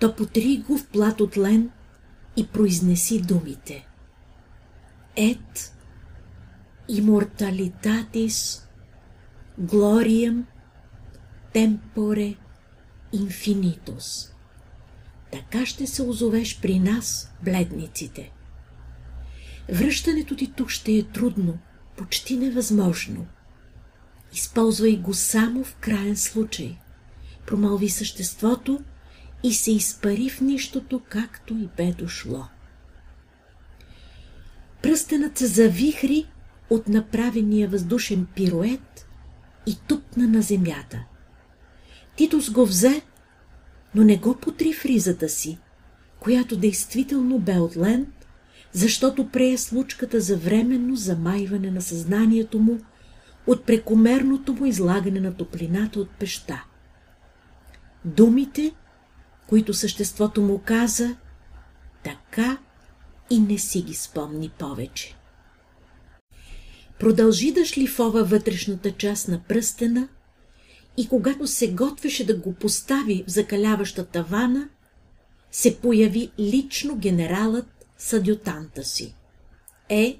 то 0.00 0.16
потри 0.16 0.64
го 0.66 0.78
в 0.78 0.86
плат 0.86 1.20
от 1.20 1.36
лен 1.36 1.70
и 2.36 2.46
произнеси 2.46 3.20
думите. 3.20 3.86
Ет 5.16 5.74
immortalitatis 6.88 8.62
gloriam 9.58 10.46
темпоре 11.52 12.34
инфинитус. 13.12 14.32
Така 15.32 15.66
ще 15.66 15.86
се 15.86 16.02
озовеш 16.02 16.60
при 16.60 16.78
нас, 16.78 17.32
бледниците. 17.44 18.32
Връщането 19.72 20.36
ти 20.36 20.52
тук 20.52 20.70
ще 20.70 20.92
е 20.92 21.02
трудно, 21.02 21.58
почти 21.96 22.36
невъзможно. 22.36 23.26
Използвай 24.34 24.96
го 24.96 25.14
само 25.14 25.64
в 25.64 25.76
крайен 25.76 26.16
случай. 26.16 26.78
Промълви 27.46 27.88
съществото 27.88 28.80
и 29.42 29.54
се 29.54 29.72
изпари 29.72 30.30
в 30.30 30.40
нищото, 30.40 31.00
както 31.08 31.54
и 31.54 31.68
бе 31.76 31.92
дошло. 31.92 32.44
Пръстенът 34.82 35.38
се 35.38 35.46
завихри 35.46 36.26
от 36.70 36.88
направения 36.88 37.68
въздушен 37.68 38.26
пирует 38.34 39.06
и 39.66 39.76
тупна 39.88 40.28
на 40.28 40.42
земята. 40.42 41.04
Титус 42.16 42.50
го 42.50 42.66
взе, 42.66 43.02
но 43.94 44.04
не 44.04 44.16
го 44.16 44.36
потри 44.36 44.72
в 44.72 44.84
ризата 44.84 45.28
си, 45.28 45.58
която 46.20 46.56
действително 46.56 47.38
бе 47.38 47.58
от 47.58 47.76
лен, 47.76 48.06
защото 48.72 49.28
прее 49.28 49.58
случката 49.58 50.20
за 50.20 50.36
временно 50.36 50.96
замайване 50.96 51.70
на 51.70 51.82
съзнанието 51.82 52.58
му 52.58 52.78
от 53.46 53.64
прекомерното 53.64 54.54
му 54.54 54.66
излагане 54.66 55.20
на 55.20 55.34
топлината 55.34 56.00
от 56.00 56.10
пеща. 56.10 56.64
Думите, 58.04 58.72
които 59.46 59.74
съществото 59.74 60.42
му 60.42 60.60
каза, 60.64 61.16
така 62.04 62.58
и 63.30 63.40
не 63.40 63.58
си 63.58 63.82
ги 63.82 63.94
спомни 63.94 64.50
повече. 64.58 65.16
Продължи 66.98 67.52
да 67.52 67.64
шлифова 67.64 68.24
вътрешната 68.24 68.92
част 68.92 69.28
на 69.28 69.40
пръстена 69.48 70.08
и 71.00 71.08
когато 71.08 71.46
се 71.46 71.72
готвеше 71.72 72.26
да 72.26 72.36
го 72.36 72.54
постави 72.54 73.24
в 73.26 73.30
закаляващата 73.30 74.22
вана, 74.22 74.68
се 75.50 75.80
появи 75.80 76.30
лично 76.38 76.96
генералът 76.96 77.86
с 77.98 78.12
адютанта 78.12 78.84
си. 78.84 79.14
Е, 79.88 80.18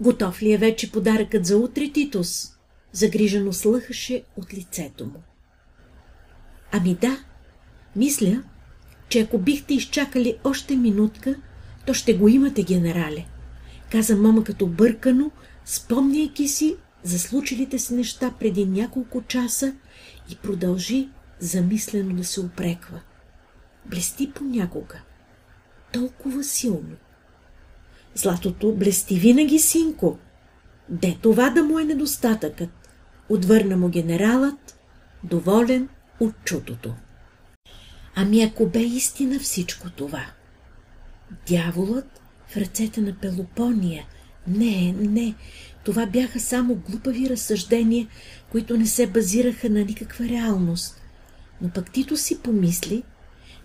готов 0.00 0.42
ли 0.42 0.52
е 0.52 0.58
вече 0.58 0.92
подаръкът 0.92 1.46
за 1.46 1.56
утре, 1.58 1.90
Титус? 1.92 2.52
Загрижено 2.92 3.52
слъхаше 3.52 4.22
от 4.36 4.54
лицето 4.54 5.04
му. 5.04 5.22
Ами 6.72 6.94
да, 6.94 7.24
мисля, 7.96 8.42
че 9.08 9.20
ако 9.20 9.38
бихте 9.38 9.74
изчакали 9.74 10.36
още 10.44 10.76
минутка, 10.76 11.34
то 11.86 11.94
ще 11.94 12.14
го 12.14 12.28
имате, 12.28 12.62
генерале, 12.62 13.26
каза 13.92 14.16
мама 14.16 14.44
като 14.44 14.66
бъркано, 14.66 15.30
спомняйки 15.64 16.48
си 16.48 16.76
за 17.02 17.18
случилите 17.18 17.78
се 17.78 17.94
неща 17.94 18.34
преди 18.40 18.66
няколко 18.66 19.22
часа 19.22 19.74
и 20.30 20.36
продължи 20.36 21.08
замислено 21.40 22.14
да 22.14 22.24
се 22.24 22.40
опреква. 22.40 23.00
Блести 23.86 24.32
понякога. 24.32 25.00
Толкова 25.92 26.44
силно. 26.44 26.96
Златото 28.14 28.74
блести 28.74 29.14
винаги, 29.18 29.58
синко. 29.58 30.18
Де 30.88 31.18
това 31.22 31.50
да 31.50 31.64
му 31.64 31.78
е 31.78 31.84
недостатъкът? 31.84 32.70
Отвърна 33.28 33.76
му 33.76 33.88
генералът, 33.88 34.78
доволен 35.24 35.88
от 36.20 36.34
чутото. 36.44 36.94
Ами 38.14 38.42
ако 38.42 38.66
бе 38.66 38.80
истина 38.80 39.38
всичко 39.38 39.90
това? 39.90 40.26
Дяволът 41.46 42.20
в 42.48 42.56
ръцете 42.56 43.00
на 43.00 43.14
Пелопония. 43.14 44.06
Не, 44.46 44.92
не, 44.92 45.34
това 45.88 46.06
бяха 46.06 46.40
само 46.40 46.74
глупави 46.74 47.30
разсъждения, 47.30 48.06
които 48.50 48.76
не 48.76 48.86
се 48.86 49.06
базираха 49.06 49.70
на 49.70 49.84
никаква 49.84 50.24
реалност. 50.24 51.00
Но 51.62 51.68
пък 51.68 51.90
Тито 51.90 52.16
си 52.16 52.38
помисли, 52.38 53.02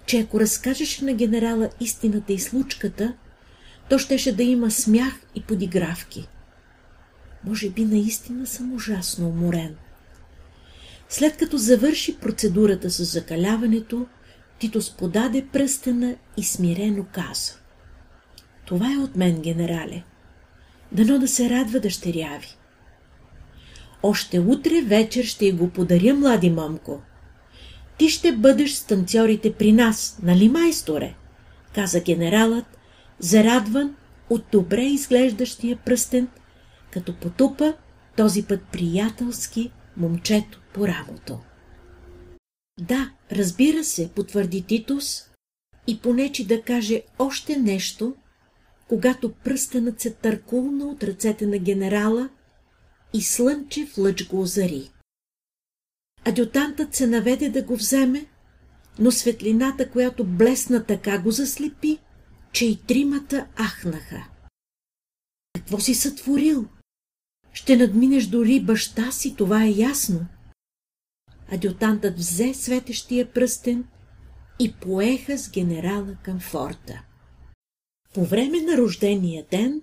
че 0.05 0.19
ако 0.19 0.39
разкажеше 0.39 1.05
на 1.05 1.13
генерала 1.13 1.69
истината 1.79 2.33
и 2.33 2.39
случката, 2.39 3.13
то 3.89 3.97
щеше 3.97 4.35
да 4.35 4.43
има 4.43 4.71
смях 4.71 5.13
и 5.35 5.41
подигравки. 5.41 6.27
Може 7.43 7.69
би 7.69 7.85
наистина 7.85 8.47
съм 8.47 8.73
ужасно 8.73 9.29
уморен. 9.29 9.75
След 11.09 11.37
като 11.37 11.57
завърши 11.57 12.17
процедурата 12.17 12.89
с 12.89 13.03
закаляването, 13.03 14.05
Тито 14.59 14.81
сподаде 14.81 15.45
пръстена 15.53 16.15
и 16.37 16.43
смирено 16.43 17.05
каза. 17.11 17.53
Това 18.65 18.93
е 18.93 18.97
от 18.97 19.15
мен, 19.15 19.41
генерале. 19.41 20.03
Дано 20.93 21.19
да 21.19 21.27
се 21.27 21.49
радва 21.49 21.79
дъщеря 21.79 22.37
ви. 22.41 22.57
Още 24.03 24.39
утре 24.39 24.81
вечер 24.81 25.23
ще 25.23 25.51
го 25.51 25.69
подаря, 25.69 26.13
млади 26.13 26.49
момко. 26.49 27.01
Ти 27.97 28.09
ще 28.09 28.31
бъдеш 28.31 28.73
с 28.73 28.85
танцорите 28.85 29.53
при 29.53 29.71
нас, 29.71 30.19
нали, 30.23 30.49
майсторе? 30.49 31.15
каза 31.75 31.99
генералът, 31.99 32.65
зарадван 33.19 33.95
от 34.29 34.43
добре 34.51 34.81
изглеждащия 34.81 35.77
пръстен, 35.77 36.27
като 36.91 37.15
потупа 37.15 37.73
този 38.17 38.43
път 38.43 38.61
приятелски 38.71 39.71
момчето 39.97 40.61
по 40.73 40.87
рамото. 40.87 41.39
Да, 42.79 43.11
разбира 43.31 43.83
се, 43.83 44.09
потвърди 44.15 44.61
Титус 44.61 45.29
и 45.87 45.99
понечи 45.99 46.45
да 46.45 46.61
каже 46.61 47.01
още 47.19 47.57
нещо, 47.57 48.15
когато 48.87 49.33
пръстенът 49.33 50.01
се 50.01 50.11
търкулна 50.11 50.85
от 50.85 51.03
ръцете 51.03 51.45
на 51.45 51.57
генерала 51.57 52.29
и 53.13 53.21
слънчев 53.21 53.97
лъч 53.97 54.27
го 54.27 54.41
озари. 54.41 54.91
Адютантът 56.25 56.95
се 56.95 57.07
наведе 57.07 57.49
да 57.49 57.63
го 57.63 57.75
вземе, 57.75 58.25
но 58.99 59.11
светлината, 59.11 59.89
която 59.89 60.25
блесна 60.25 60.85
така 60.85 61.19
го 61.19 61.31
заслепи, 61.31 61.99
че 62.51 62.65
и 62.65 62.81
тримата 62.87 63.47
ахнаха. 63.57 64.27
Какво 65.55 65.79
си 65.79 65.95
сътворил? 65.95 66.65
Ще 67.53 67.77
надминеш 67.77 68.25
дори 68.27 68.59
баща 68.59 69.11
си, 69.11 69.35
това 69.35 69.63
е 69.63 69.69
ясно. 69.69 70.25
Адютантът 71.51 72.17
взе 72.17 72.53
светещия 72.53 73.33
пръстен 73.33 73.85
и 74.59 74.73
поеха 74.73 75.37
с 75.37 75.51
генерала 75.51 76.15
към 76.23 76.39
форта. 76.39 77.03
По 78.13 78.25
време 78.25 78.61
на 78.61 78.77
рождения 78.77 79.45
ден 79.51 79.81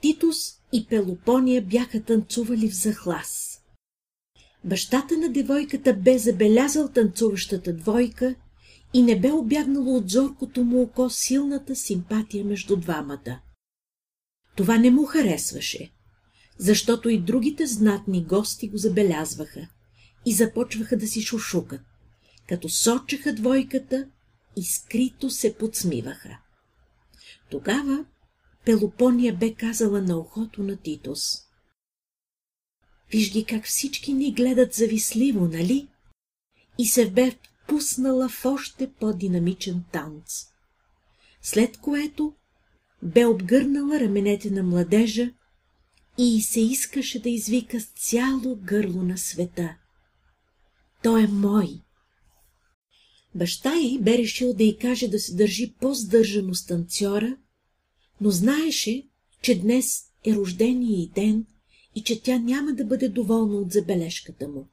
Титус 0.00 0.36
и 0.72 0.86
Пелопония 0.86 1.62
бяха 1.62 2.02
танцували 2.02 2.70
в 2.70 2.74
захлас. 2.74 3.60
Бащата 4.64 5.18
на 5.18 5.28
девойката 5.28 5.94
бе 5.94 6.18
забелязал 6.18 6.88
танцуващата 6.88 7.72
двойка 7.72 8.34
и 8.94 9.02
не 9.02 9.20
бе 9.20 9.32
обягнало 9.32 9.96
от 9.96 10.10
зоркото 10.10 10.64
му 10.64 10.82
око 10.82 11.10
силната 11.10 11.76
симпатия 11.76 12.44
между 12.44 12.76
двамата. 12.76 13.40
Това 14.56 14.78
не 14.78 14.90
му 14.90 15.04
харесваше, 15.04 15.92
защото 16.58 17.08
и 17.08 17.18
другите 17.18 17.66
знатни 17.66 18.24
гости 18.24 18.68
го 18.68 18.76
забелязваха 18.76 19.68
и 20.26 20.32
започваха 20.32 20.96
да 20.96 21.08
си 21.08 21.22
шушукат, 21.22 21.80
като 22.48 22.68
сочеха 22.68 23.34
двойката 23.34 24.08
и 24.56 24.64
скрито 24.64 25.30
се 25.30 25.54
подсмиваха. 25.54 26.38
Тогава 27.50 28.04
Пелопония 28.64 29.34
бе 29.34 29.54
казала 29.54 30.02
на 30.02 30.18
ухото 30.18 30.62
на 30.62 30.76
Титос. 30.76 31.40
Виж 33.12 33.32
ги 33.32 33.44
как 33.44 33.64
всички 33.64 34.12
ни 34.12 34.32
гледат 34.32 34.74
зависливо, 34.74 35.48
нали? 35.48 35.88
И 36.78 36.86
се 36.86 37.10
бе 37.10 37.38
пуснала 37.68 38.28
в 38.28 38.44
още 38.44 38.92
по-динамичен 38.92 39.84
танц. 39.92 40.46
След 41.42 41.76
което 41.76 42.34
бе 43.02 43.26
обгърнала 43.26 44.00
раменете 44.00 44.50
на 44.50 44.62
младежа 44.62 45.30
и 46.18 46.42
се 46.42 46.60
искаше 46.60 47.22
да 47.22 47.28
извика 47.28 47.80
с 47.80 47.86
цяло 47.86 48.56
гърло 48.56 49.02
на 49.02 49.18
света. 49.18 49.76
Той 51.02 51.22
е 51.22 51.26
мой. 51.26 51.80
Баща 53.34 53.74
й 53.74 53.98
бе 53.98 54.18
решил 54.18 54.54
да 54.54 54.64
й 54.64 54.76
каже 54.76 55.08
да 55.08 55.18
се 55.18 55.34
държи 55.34 55.74
по-здържано 55.80 56.54
с 56.54 56.66
танцора, 56.66 57.36
но 58.20 58.30
знаеше, 58.30 59.08
че 59.42 59.60
днес 59.60 60.04
е 60.26 60.34
рождения 60.34 61.02
и 61.02 61.10
ден 61.14 61.46
и 61.94 62.02
че 62.02 62.22
тя 62.22 62.38
няма 62.38 62.72
да 62.72 62.84
бъде 62.84 63.08
доволна 63.08 63.56
от 63.56 63.72
забележката 63.72 64.48
му. 64.48 64.68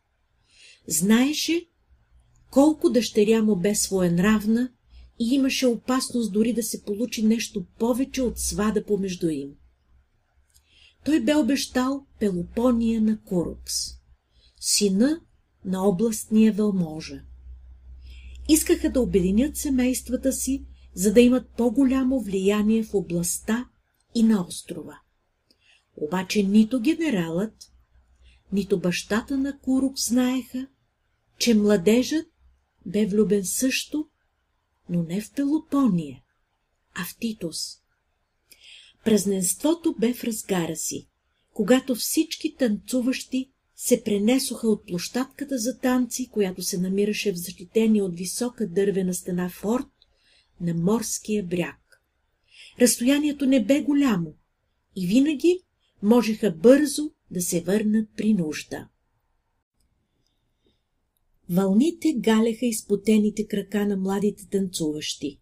Знаеше, 0.88 1.66
колко 2.52 2.90
дъщеря 2.90 3.42
му 3.42 3.56
бе 3.56 3.76
своенравна 3.76 4.72
и 5.20 5.36
имаше 5.36 5.68
опасност 5.68 6.34
дори 6.34 6.54
да 6.54 6.64
се 6.64 6.84
получи 6.84 7.24
нещо 7.24 7.66
повече 7.80 8.22
от 8.22 8.40
свада 8.40 8.86
помежду 8.86 9.30
им. 9.30 9.50
Той 11.06 11.20
бе 11.20 11.36
обещал 11.36 12.06
Пелопония 12.20 13.02
на 13.02 13.22
Курукс, 13.22 13.74
сина 14.60 15.22
на 15.66 15.88
областния 15.88 16.54
вълможа. 16.54 17.24
Искаха 18.52 18.90
да 18.90 19.02
обединят 19.02 19.58
семействата 19.58 20.34
си, 20.34 20.66
за 20.96 21.14
да 21.14 21.22
имат 21.22 21.50
по-голямо 21.58 22.20
влияние 22.20 22.84
в 22.84 22.94
областта 22.94 23.70
и 24.16 24.24
на 24.24 24.46
острова. 24.48 25.00
Обаче 25.98 26.44
нито 26.44 26.80
генералът, 26.80 27.72
нито 28.52 28.80
бащата 28.80 29.38
на 29.38 29.60
Курук 29.60 30.00
знаеха, 30.00 30.68
че 31.38 31.54
младежът 31.54 32.26
бе 32.86 33.06
влюбен 33.06 33.46
също, 33.46 34.08
но 34.90 35.04
не 35.04 35.22
в 35.22 35.32
Пелопония, 35.32 36.24
а 36.96 37.06
в 37.06 37.18
Титус. 37.20 37.58
Празненството 39.06 39.96
бе 40.00 40.14
в 40.14 40.24
разгара 40.24 40.76
си, 40.76 41.10
когато 41.54 41.96
всички 41.96 42.56
танцуващи 42.56 43.51
се 43.84 44.04
пренесоха 44.04 44.68
от 44.68 44.86
площадката 44.86 45.58
за 45.58 45.78
танци, 45.78 46.30
която 46.32 46.62
се 46.62 46.78
намираше 46.78 47.32
в 47.32 47.36
защитение 47.36 48.02
от 48.02 48.16
висока 48.16 48.68
дървена 48.68 49.14
стена 49.14 49.50
форт 49.50 49.88
на 50.62 50.74
морския 50.74 51.44
бряг. 51.44 52.02
Разстоянието 52.82 53.46
не 53.46 53.66
бе 53.66 53.82
голямо 53.82 54.34
и 54.96 55.08
винаги 55.08 55.60
можеха 56.04 56.52
бързо 56.52 57.12
да 57.32 57.42
се 57.42 57.62
върнат 57.62 58.10
при 58.18 58.34
нужда. 58.34 58.88
Вълните 61.50 62.14
галяха 62.18 62.66
изпотените 62.66 63.48
крака 63.48 63.86
на 63.86 63.98
младите 63.98 64.48
танцуващи. 64.52 65.40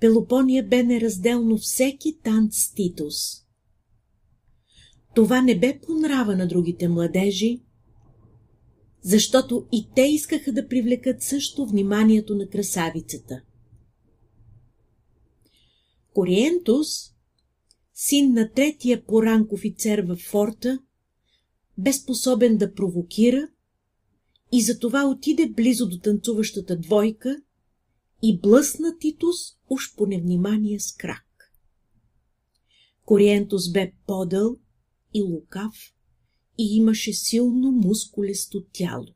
Пелопония 0.00 0.68
бе 0.68 0.82
неразделно 0.82 1.58
всеки 1.58 2.18
танц 2.24 2.72
Титус. 2.74 3.49
Това 5.20 5.42
не 5.42 5.58
бе 5.58 5.80
по 5.86 5.94
нрава 5.94 6.36
на 6.36 6.48
другите 6.48 6.88
младежи, 6.88 7.60
защото 9.02 9.66
и 9.72 9.88
те 9.94 10.02
искаха 10.02 10.52
да 10.52 10.68
привлекат 10.68 11.22
също 11.22 11.66
вниманието 11.66 12.34
на 12.34 12.48
красавицата. 12.48 13.42
Кориентус, 16.14 16.86
син 17.94 18.32
на 18.32 18.52
третия 18.52 19.04
по 19.04 19.22
ранг 19.22 19.52
офицер 19.52 19.98
във 19.98 20.18
форта, 20.18 20.78
бе 21.78 21.92
способен 21.92 22.56
да 22.56 22.74
провокира 22.74 23.48
и 24.52 24.62
затова 24.62 25.06
отиде 25.08 25.48
близо 25.48 25.88
до 25.88 25.98
танцуващата 25.98 26.78
двойка 26.78 27.42
и 28.22 28.40
блъсна 28.40 28.98
Титус 28.98 29.36
уж 29.70 29.94
по 29.96 30.06
невнимание 30.06 30.80
с 30.80 30.92
крак. 30.92 31.52
Кориентус 33.04 33.72
бе 33.72 33.92
подъл 34.06 34.56
и 35.14 35.22
лукав 35.22 35.74
и 36.58 36.76
имаше 36.76 37.12
силно 37.12 37.72
мускулесто 37.72 38.64
тяло. 38.72 39.06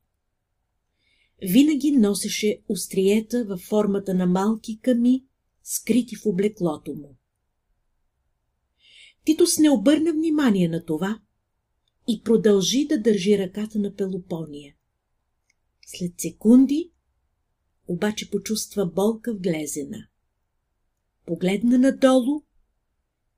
Винаги 1.42 1.90
носеше 1.90 2.59
остриета 2.68 3.44
във 3.44 3.61
формата 3.61 4.14
на 4.14 4.26
малки 4.26 4.78
ками, 4.83 5.24
скрити 5.62 6.16
в 6.16 6.26
облеклото 6.26 6.94
му. 6.94 7.16
Титус 9.24 9.59
не 9.59 9.70
обърна 9.70 10.12
внимание 10.12 10.68
на 10.68 10.85
това 10.85 11.20
и 12.09 12.22
продължи 12.22 12.87
да 12.87 13.00
държи 13.00 13.38
ръката 13.38 13.78
на 13.78 13.94
Пелопония. 13.94 14.74
След 15.87 16.12
секунди 16.18 16.90
обаче 17.88 18.30
почувства 18.30 18.87
болка 18.87 19.35
в 19.35 19.40
глезена. 19.40 20.07
Погледна 21.26 21.78
надолу 21.78 22.42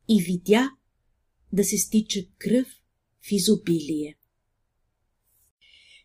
и 0.08 0.22
видя 0.22 0.70
да 1.52 1.64
се 1.64 1.78
стича 1.78 2.20
кръв 2.38 2.66
в 3.28 3.32
изобилие. 3.32 4.16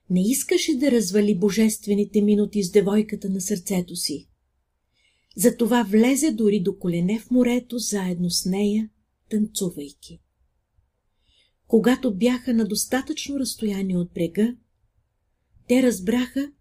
Не 0.10 0.32
искаше 0.32 0.78
да 0.78 0.92
развали 0.92 1.36
божествените 1.36 2.22
минути 2.22 2.64
с 2.64 2.72
девойката 2.72 3.30
на 3.30 3.42
сърцето 3.42 3.96
си. 3.96 4.28
Затова 5.36 5.84
влезе 5.84 6.32
дори 6.32 6.60
до 6.60 6.78
колене 6.78 7.20
в 7.20 7.32
морето 7.32 7.78
заедно 7.78 8.30
с 8.30 8.46
нея, 8.46 8.90
танцувайки. 9.30 10.22
Когато 11.68 12.16
бяха 12.16 12.54
на 12.54 12.68
достатъчно 12.68 13.40
разстояние 13.40 13.98
от 13.98 14.14
брега, 14.14 14.56
те 15.68 15.84
разбраха, 15.84 16.52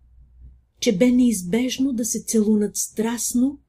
че 0.81 0.97
бе 0.97 1.11
неизбежно 1.11 1.93
да 1.93 2.05
се 2.05 2.25
целунат 2.25 2.77
страстно 2.77 3.61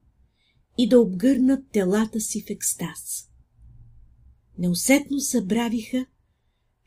и 0.78 0.88
да 0.88 1.00
обгърнат 1.00 1.70
телата 1.72 2.20
си 2.20 2.42
в 2.42 2.50
екстаз. 2.50 3.31
Неусетно 4.58 5.20
събравиха, 5.20 6.06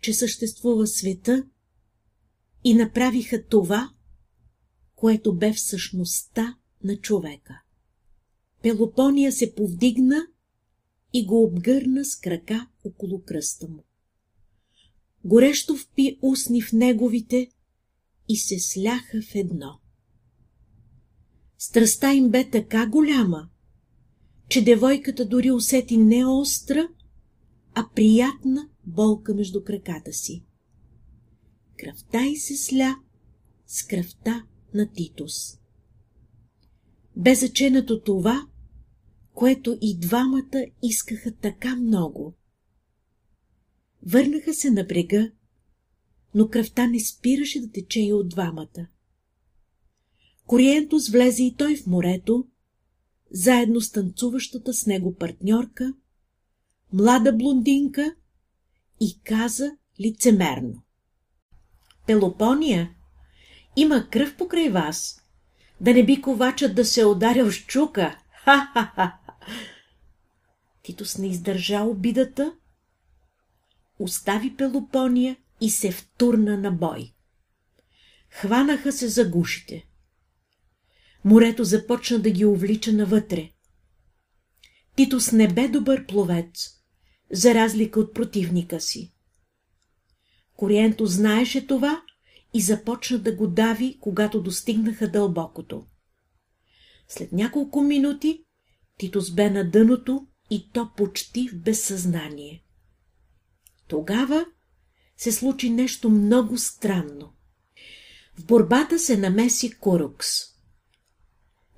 че 0.01 0.13
съществува 0.13 0.87
света 0.87 1.45
и 2.63 2.73
направиха 2.73 3.47
това, 3.47 3.89
което 4.95 5.35
бе 5.35 5.53
в 5.53 5.59
същността 5.59 6.57
на 6.83 6.97
човека. 6.97 7.61
Пелопония 8.61 9.31
се 9.31 9.55
повдигна 9.55 10.27
и 11.13 11.25
го 11.25 11.43
обгърна 11.43 12.05
с 12.05 12.15
крака 12.15 12.67
около 12.83 13.21
кръста 13.21 13.67
му. 13.67 13.83
Горещо 15.25 15.75
впи 15.77 16.19
устни 16.21 16.61
в 16.61 16.73
неговите 16.73 17.49
и 18.29 18.37
се 18.37 18.59
сляха 18.59 19.21
в 19.21 19.35
едно. 19.35 19.79
Страста 21.57 22.13
им 22.13 22.29
бе 22.29 22.49
така 22.49 22.87
голяма, 22.87 23.49
че 24.49 24.63
девойката 24.63 25.25
дори 25.25 25.51
усети 25.51 25.97
не 25.97 26.25
остра, 26.25 26.87
а 27.75 27.89
приятна 27.95 28.69
болка 28.85 29.33
между 29.33 29.63
краката 29.63 30.13
си. 30.13 30.43
Кръвта 31.77 32.25
й 32.25 32.35
се 32.35 32.55
сля 32.57 32.95
с 33.67 33.83
кръвта 33.83 34.45
на 34.73 34.91
Титус. 34.91 35.59
Бе 37.15 37.35
заченато 37.35 38.01
това, 38.03 38.47
което 39.33 39.77
и 39.81 39.97
двамата 39.97 40.65
искаха 40.83 41.31
така 41.31 41.75
много. 41.75 42.33
Върнаха 44.03 44.53
се 44.53 44.71
на 44.71 44.83
брега, 44.83 45.31
но 46.35 46.49
кръвта 46.49 46.87
не 46.87 46.99
спираше 46.99 47.61
да 47.61 47.71
тече 47.71 48.01
и 48.01 48.13
от 48.13 48.29
двамата. 48.29 48.87
Кориентус 50.45 51.09
влезе 51.09 51.43
и 51.43 51.55
той 51.55 51.75
в 51.75 51.87
морето, 51.87 52.47
заедно 53.31 53.81
с 53.81 53.91
танцуващата 53.91 54.73
с 54.73 54.85
него 54.85 55.15
партньорка, 55.15 55.93
млада 56.93 57.33
блондинка, 57.33 58.15
и 58.99 59.19
каза 59.23 59.77
лицемерно. 59.99 60.83
Пелопония, 62.07 62.91
има 63.75 64.09
кръв 64.09 64.37
покрай 64.37 64.69
вас. 64.69 65.21
Да 65.81 65.93
не 65.93 66.05
би 66.05 66.21
ковачът 66.21 66.75
да 66.75 66.85
се 66.85 67.01
е 67.01 67.05
ударил 67.05 67.51
с 67.51 67.55
чука. 67.55 68.17
Ха-ха-ха! 68.43 69.17
Титус 70.83 71.17
не 71.17 71.27
издържа 71.27 71.81
обидата, 71.81 72.55
остави 73.99 74.55
Пелопония 74.55 75.37
и 75.61 75.69
се 75.69 75.91
втурна 75.91 76.57
на 76.57 76.71
бой. 76.71 77.13
Хванаха 78.29 78.91
се 78.91 79.07
за 79.07 79.29
гушите. 79.29 79.87
Морето 81.25 81.63
започна 81.63 82.19
да 82.19 82.29
ги 82.29 82.45
увлича 82.45 82.93
навътре. 82.93 83.51
Титус 84.95 85.31
не 85.31 85.47
бе 85.47 85.67
добър 85.67 86.05
пловец, 86.05 86.74
за 87.31 87.53
разлика 87.53 87.99
от 87.99 88.13
противника 88.13 88.81
си. 88.81 89.11
Кориенто 90.55 91.05
знаеше 91.05 91.67
това 91.67 92.01
и 92.53 92.61
започна 92.61 93.19
да 93.19 93.35
го 93.35 93.47
дави, 93.47 93.97
когато 94.01 94.41
достигнаха 94.41 95.11
дълбокото. 95.11 95.85
След 97.07 97.31
няколко 97.31 97.81
минути 97.81 98.45
Титус 98.97 99.31
бе 99.31 99.49
на 99.49 99.69
дъното 99.69 100.27
и 100.49 100.71
то 100.71 100.89
почти 100.97 101.49
в 101.49 101.55
безсъзнание. 101.55 102.63
Тогава 103.87 104.45
се 105.17 105.31
случи 105.31 105.69
нещо 105.69 106.09
много 106.09 106.57
странно. 106.57 107.33
В 108.37 108.45
борбата 108.45 108.99
се 108.99 109.17
намеси 109.17 109.71
Курукс. 109.71 110.27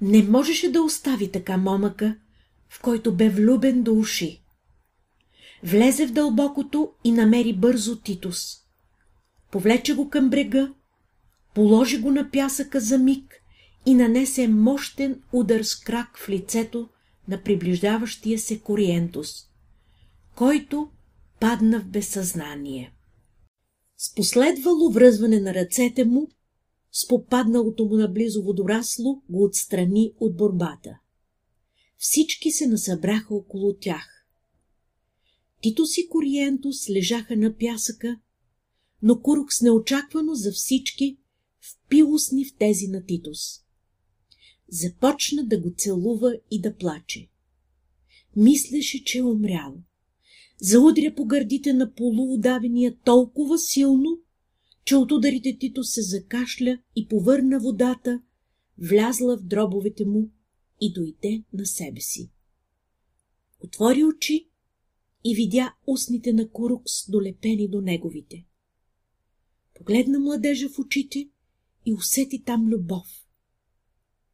Не 0.02 0.24
можеше 0.24 0.72
да 0.72 0.82
остави 0.82 1.32
така 1.32 1.58
момъка, 1.58 2.18
в 2.70 2.82
който 2.82 3.16
бе 3.16 3.30
влюбен 3.30 3.84
до 3.84 3.94
уши. 3.94 4.44
Влезе 5.64 6.08
в 6.08 6.12
дълбокото 6.12 6.92
и 7.04 7.12
намери 7.12 7.54
бързо 7.54 8.02
Титус. 8.02 8.44
Повлече 9.52 9.96
го 9.96 10.10
към 10.10 10.30
брега, 10.30 10.74
положи 11.56 11.98
го 12.00 12.12
на 12.12 12.32
пясъка 12.32 12.80
за 12.80 12.98
миг 12.98 13.34
и 13.86 13.94
нанесе 13.94 14.48
мощен 14.48 15.22
удар 15.34 15.62
с 15.62 15.76
крак 15.76 16.18
в 16.18 16.30
лицето 16.30 16.90
на 17.28 17.44
приближаващия 17.44 18.40
се 18.40 18.60
Кориентус. 18.60 19.30
който 20.36 20.90
падна 21.40 21.80
в 21.80 21.86
безсъзнание. 21.86 22.94
С 23.98 24.16
последвало 24.16 24.92
връзване 24.92 25.40
на 25.40 25.54
ръцете 25.54 26.06
му, 26.06 26.28
с 26.92 27.08
попадналото 27.08 27.86
му 27.86 27.96
наблизо 27.96 28.44
водорасло, 28.44 29.22
го 29.30 29.44
отстрани 29.44 30.14
от 30.20 30.38
борбата. 30.38 31.00
Всички 31.98 32.52
се 32.52 32.68
насъбраха 32.68 33.36
около 33.36 33.74
тях. 33.80 34.17
Титос 35.62 35.98
и 35.98 36.10
Кориентус 36.10 36.90
лежаха 36.90 37.36
на 37.36 37.58
пясъка, 37.58 38.20
но 39.02 39.22
Курукс 39.22 39.62
неочаквано 39.62 40.36
за 40.36 40.52
всички 40.52 41.18
впилосни 41.62 42.46
в 42.46 42.56
тези 42.58 42.88
на 42.88 43.06
Титус. 43.06 43.40
Започна 44.70 45.46
да 45.46 45.60
го 45.60 45.74
целува 45.78 46.36
и 46.52 46.62
да 46.62 46.76
плаче. 46.76 47.30
Мислеше, 48.36 49.04
че 49.04 49.18
е 49.18 49.24
умрял. 49.24 49.84
Заудря 50.62 51.16
по 51.16 51.26
гърдите 51.26 51.74
на 51.74 51.94
полуудавения 51.94 52.96
толкова 53.04 53.58
силно, 53.58 54.20
че 54.86 54.96
от 54.96 55.12
ударите 55.12 55.58
Тито 55.60 55.84
се 55.84 56.02
закашля 56.02 56.80
и 56.96 57.08
повърна 57.08 57.60
водата, 57.60 58.22
влязла 58.78 59.38
в 59.38 59.44
дробовете 59.44 60.06
му 60.06 60.30
и 60.82 60.94
дойде 60.94 61.44
на 61.54 61.66
себе 61.66 62.02
си. 62.02 62.32
Отвори 63.60 64.04
очи 64.04 64.50
и 65.24 65.36
видя 65.36 65.76
устните 65.88 66.34
на 66.34 66.50
Курукс 66.50 67.12
долепени 67.12 67.68
до 67.68 67.82
неговите. 67.82 68.46
Погледна 69.76 70.20
младежа 70.20 70.70
в 70.70 70.80
очите 70.80 71.30
и 71.86 71.94
усети 71.94 72.44
там 72.44 72.68
любов. 72.68 73.08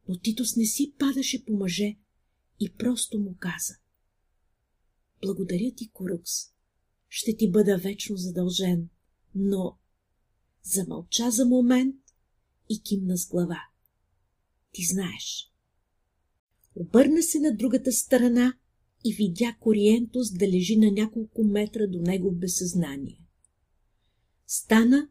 Но 0.08 0.20
Титос 0.20 0.56
не 0.56 0.66
си 0.66 0.94
падаше 1.00 1.46
по 1.46 1.54
мъже 1.54 1.98
и 2.60 2.74
просто 2.74 3.20
му 3.20 3.36
каза. 3.40 3.74
Благодаря 5.22 5.72
ти, 5.76 5.90
Курукс. 5.90 6.32
Ще 7.10 7.38
ти 7.38 7.52
бъда 7.52 7.78
вечно 7.78 8.18
задължен, 8.18 8.90
но... 9.36 9.78
Замълча 10.64 11.32
за 11.32 11.46
момент 11.46 11.96
и 12.70 12.82
кимна 12.84 13.18
с 13.18 13.28
глава. 13.28 13.62
Ти 14.72 14.84
знаеш. 14.86 15.52
Обърна 16.76 17.24
се 17.24 17.40
на 17.40 17.56
другата 17.56 17.92
страна 17.92 18.58
и 19.04 19.14
видя 19.14 19.56
Кориентус 19.60 20.32
да 20.32 20.48
лежи 20.48 20.78
на 20.78 20.92
няколко 20.92 21.44
метра 21.44 21.88
до 21.88 22.02
него 22.02 22.32
в 22.32 22.36
безсъзнание. 22.36 23.20
Стана 24.48 25.10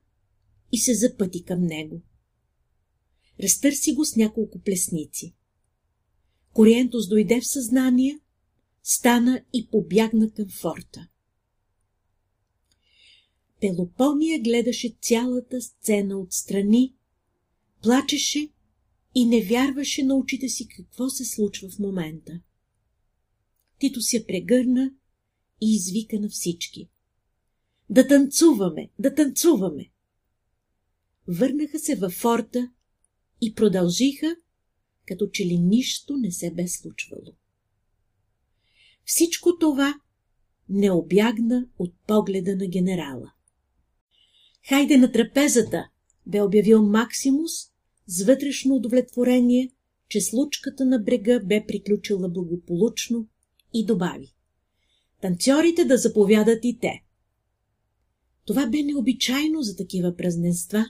и 0.72 0.78
се 0.78 0.94
запъти 0.94 1.44
към 1.44 1.62
него. 1.62 2.02
Разтърси 3.42 3.94
го 3.94 4.04
с 4.04 4.16
няколко 4.16 4.58
плесници. 4.58 5.34
Кориентус 6.52 7.08
дойде 7.08 7.40
в 7.40 7.46
съзнание, 7.46 8.18
стана 8.82 9.44
и 9.52 9.68
побягна 9.70 10.30
към 10.30 10.48
форта. 10.48 11.08
Пелопония 13.60 14.40
гледаше 14.40 14.96
цялата 15.00 15.60
сцена 15.60 16.18
отстрани, 16.18 16.94
плачеше 17.82 18.48
и 19.14 19.24
не 19.24 19.42
вярваше 19.42 20.02
на 20.02 20.16
очите 20.16 20.48
си 20.48 20.68
какво 20.68 21.10
се 21.10 21.24
случва 21.24 21.68
в 21.68 21.78
момента. 21.78 22.40
Тито 23.82 24.00
се 24.00 24.26
прегърна 24.26 24.90
и 25.60 25.74
извика 25.74 26.20
на 26.20 26.28
всички. 26.28 26.88
Да 27.90 28.08
танцуваме, 28.08 28.90
да 28.98 29.14
танцуваме! 29.14 29.90
Върнаха 31.28 31.78
се 31.78 31.94
във 31.94 32.12
форта 32.12 32.70
и 33.40 33.54
продължиха, 33.54 34.36
като 35.06 35.26
че 35.26 35.46
ли 35.46 35.58
нищо 35.58 36.16
не 36.16 36.32
се 36.32 36.50
бе 36.50 36.68
случвало. 36.68 37.34
Всичко 39.04 39.58
това 39.58 39.94
не 40.68 40.90
обягна 40.90 41.66
от 41.78 41.94
погледа 42.06 42.56
на 42.56 42.66
генерала. 42.66 43.32
Хайде 44.68 44.96
на 44.96 45.12
трапезата, 45.12 45.88
бе 46.26 46.42
обявил 46.42 46.82
Максимус 46.82 47.52
с 48.06 48.24
вътрешно 48.24 48.74
удовлетворение, 48.74 49.70
че 50.08 50.20
случката 50.20 50.84
на 50.84 50.98
брега 50.98 51.40
бе 51.44 51.64
приключила 51.66 52.28
благополучно 52.28 53.28
и 53.74 53.86
добави. 53.86 54.34
Танцорите 55.20 55.84
да 55.84 55.96
заповядат 55.96 56.64
и 56.64 56.78
те. 56.80 57.02
Това 58.46 58.66
бе 58.66 58.82
необичайно 58.82 59.62
за 59.62 59.76
такива 59.76 60.16
празненства, 60.16 60.84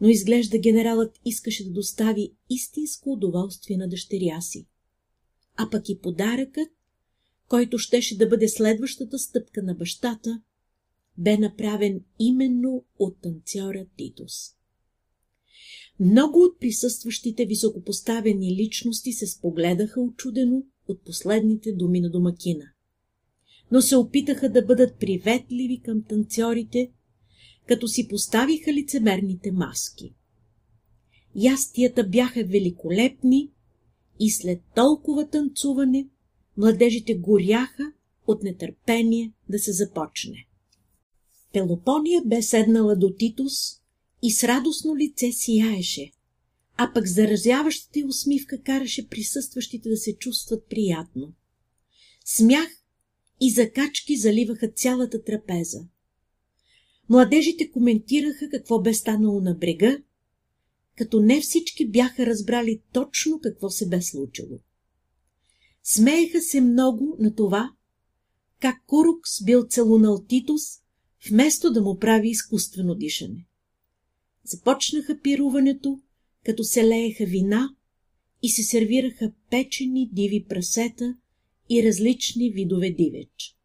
но 0.00 0.08
изглежда 0.08 0.58
генералът 0.58 1.20
искаше 1.24 1.64
да 1.64 1.70
достави 1.70 2.32
истинско 2.50 3.12
удоволствие 3.12 3.76
на 3.76 3.88
дъщеря 3.88 4.40
си. 4.40 4.66
А 5.56 5.70
пък 5.70 5.88
и 5.88 6.00
подаръкът, 6.00 6.68
който 7.48 7.78
щеше 7.78 8.18
да 8.18 8.28
бъде 8.28 8.48
следващата 8.48 9.18
стъпка 9.18 9.62
на 9.62 9.74
бащата, 9.74 10.42
бе 11.18 11.38
направен 11.38 12.04
именно 12.18 12.84
от 12.98 13.20
танцора 13.22 13.86
Титус. 13.96 14.32
Много 16.00 16.38
от 16.42 16.60
присъстващите 16.60 17.46
високопоставени 17.46 18.56
личности 18.56 19.12
се 19.12 19.26
спогледаха 19.26 20.00
очудено 20.00 20.62
от 20.88 21.04
последните 21.04 21.72
думи 21.72 22.00
на 22.00 22.10
домакина. 22.10 22.64
Но 23.72 23.82
се 23.82 23.96
опитаха 23.96 24.50
да 24.50 24.64
бъдат 24.64 24.98
приветливи 24.98 25.80
към 25.84 26.02
танцорите, 26.02 26.90
като 27.66 27.88
си 27.88 28.08
поставиха 28.08 28.72
лицемерните 28.72 29.52
маски. 29.52 30.14
Ястията 31.34 32.04
бяха 32.04 32.44
великолепни 32.44 33.50
и 34.20 34.30
след 34.30 34.62
толкова 34.74 35.28
танцуване 35.28 36.08
младежите 36.56 37.14
горяха 37.14 37.92
от 38.26 38.42
нетърпение 38.42 39.32
да 39.48 39.58
се 39.58 39.72
започне. 39.72 40.46
Пелопония 41.52 42.22
бе 42.26 42.42
седнала 42.42 42.96
до 42.96 43.14
Титус 43.18 43.52
и 44.22 44.32
с 44.32 44.44
радостно 44.44 44.96
лице 44.96 45.32
сияеше, 45.32 46.10
а 46.80 46.92
пък 46.94 47.06
заразяващата 47.06 48.06
усмивка 48.06 48.62
караше 48.62 49.08
присъстващите 49.08 49.88
да 49.88 49.96
се 49.96 50.16
чувстват 50.16 50.68
приятно. 50.68 51.34
Смях 52.24 52.68
и 53.40 53.50
закачки 53.50 54.16
заливаха 54.16 54.68
цялата 54.68 55.24
трапеза. 55.24 55.80
Младежите 57.08 57.70
коментираха 57.70 58.48
какво 58.50 58.80
бе 58.80 58.94
станало 58.94 59.40
на 59.40 59.54
брега, 59.54 59.98
като 60.96 61.20
не 61.20 61.40
всички 61.40 61.88
бяха 61.88 62.26
разбрали 62.26 62.82
точно 62.92 63.40
какво 63.40 63.70
се 63.70 63.88
бе 63.88 64.02
случило. 64.02 64.58
Смееха 65.82 66.40
се 66.40 66.60
много 66.60 67.16
на 67.18 67.34
това, 67.34 67.70
как 68.60 68.76
Курукс 68.86 69.44
бил 69.44 69.66
целунал 69.68 70.24
Титус, 70.28 70.62
вместо 71.30 71.72
да 71.72 71.82
му 71.82 71.98
прави 71.98 72.28
изкуствено 72.28 72.94
дишане. 72.94 73.46
Започнаха 74.44 75.20
пируването, 75.22 76.00
като 76.48 76.64
се 76.64 76.88
лееха 76.88 77.24
вина 77.24 77.74
и 78.42 78.48
се 78.48 78.62
сервираха 78.62 79.32
печени 79.50 80.10
диви 80.12 80.44
прасета 80.48 81.16
и 81.70 81.82
различни 81.82 82.50
видове 82.50 82.90
дивеч. 82.90 83.56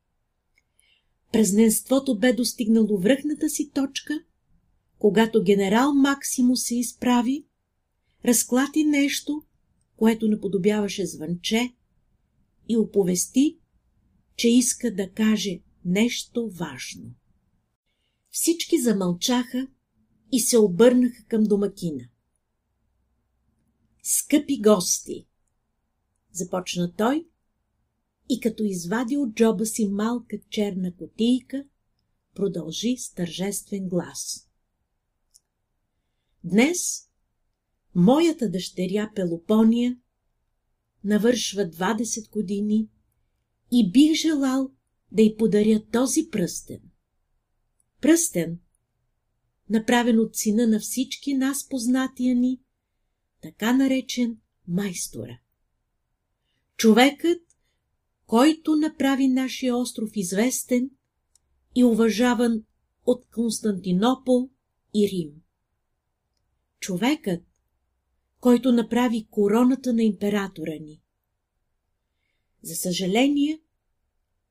Празненството 1.31 2.19
бе 2.19 2.33
достигнало 2.33 2.97
връхната 2.97 3.49
си 3.49 3.71
точка, 3.71 4.23
когато 4.99 5.43
генерал 5.43 5.93
Максимо 5.93 6.55
се 6.55 6.75
изправи, 6.75 7.45
разклати 8.25 8.83
нещо, 8.83 9.43
което 9.97 10.27
наподобяваше 10.27 11.05
звънче, 11.05 11.73
и 12.69 12.77
оповести, 12.77 13.57
че 14.35 14.49
иска 14.49 14.95
да 14.95 15.09
каже 15.09 15.59
нещо 15.85 16.49
важно. 16.49 17.15
Всички 18.29 18.81
замълчаха 18.81 19.67
и 20.31 20.39
се 20.39 20.57
обърнаха 20.57 21.23
към 21.27 21.43
домакина. 21.43 22.09
Скъпи 24.03 24.61
гости! 24.61 25.27
Започна 26.31 26.93
той 26.95 27.27
и 28.29 28.39
като 28.39 28.63
извади 28.63 29.17
от 29.17 29.35
джоба 29.35 29.65
си 29.65 29.87
малка 29.87 30.37
черна 30.49 30.95
котийка, 30.95 31.65
продължи 32.35 32.97
с 32.97 33.13
тържествен 33.13 33.89
глас. 33.89 34.49
Днес 36.43 37.09
моята 37.95 38.49
дъщеря 38.49 39.11
Пелопония 39.15 39.97
навършва 41.03 41.61
20 41.61 42.29
години 42.29 42.89
и 43.71 43.91
бих 43.91 44.13
желал 44.13 44.71
да 45.11 45.21
й 45.21 45.37
подаря 45.37 45.85
този 45.91 46.29
пръстен. 46.31 46.81
Пръстен, 48.01 48.59
направен 49.69 50.19
от 50.19 50.35
сина 50.35 50.67
на 50.67 50.79
всички 50.79 51.33
нас 51.33 51.69
познатия 51.69 52.35
ни, 52.35 52.59
така 53.43 53.73
наречен 53.73 54.37
майстора. 54.67 55.39
Човекът, 56.77 57.41
който 58.25 58.75
направи 58.75 59.27
нашия 59.27 59.77
остров 59.77 60.09
известен 60.15 60.89
и 61.75 61.83
уважаван 61.83 62.63
от 63.05 63.25
Константинопол 63.33 64.49
и 64.95 65.07
Рим. 65.07 65.41
Човекът, 66.79 67.43
който 68.39 68.71
направи 68.71 69.27
короната 69.31 69.93
на 69.93 70.03
императора 70.03 70.73
ни. 70.81 71.01
За 72.61 72.75
съжаление, 72.75 73.61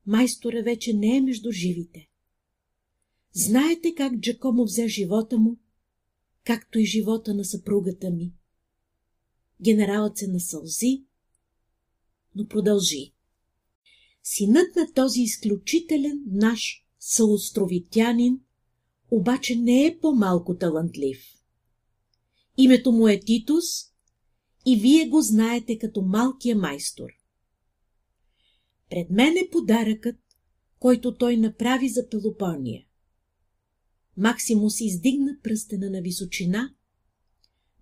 майстора 0.05 0.61
вече 0.63 0.93
не 0.93 1.17
е 1.17 1.21
между 1.21 1.51
живите. 1.51 2.09
Знаете 3.31 3.95
как 3.95 4.19
Джакомо 4.19 4.63
взе 4.63 4.87
живота 4.87 5.37
му, 5.37 5.57
както 6.43 6.79
и 6.79 6.85
живота 6.85 7.33
на 7.33 7.45
съпругата 7.45 8.09
ми. 8.09 8.33
Генералът 9.63 10.17
се 10.17 10.27
насълзи, 10.27 11.03
но 12.35 12.47
продължи. 12.47 13.13
Синът 14.23 14.75
на 14.75 14.93
този 14.93 15.21
изключителен 15.21 16.23
наш 16.27 16.85
съостровитянин 16.99 18.39
обаче 19.11 19.55
не 19.55 19.85
е 19.85 19.99
по-малко 19.99 20.57
талантлив. 20.57 21.19
Името 22.57 22.91
му 22.91 23.07
е 23.07 23.19
Титус 23.19 23.65
и 24.65 24.75
вие 24.75 25.07
го 25.07 25.21
знаете 25.21 25.77
като 25.77 26.01
малкия 26.01 26.55
майстор. 26.55 27.09
Пред 28.89 29.09
мен 29.09 29.37
е 29.37 29.49
подаръкът, 29.51 30.15
който 30.79 31.17
той 31.17 31.37
направи 31.37 31.89
за 31.89 32.09
Пелопония. 32.09 32.85
Максимус 34.17 34.81
издигна 34.81 35.37
пръстена 35.43 35.89
на 35.89 36.01
височина, 36.01 36.75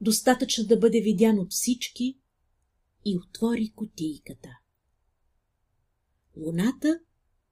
достатъчно 0.02 0.66
да 0.66 0.78
бъде 0.78 1.02
видян 1.02 1.40
от 1.40 1.52
всички, 1.52 2.18
и 3.06 3.18
отвори 3.18 3.72
котийката. 3.76 4.50
Луната 6.36 7.00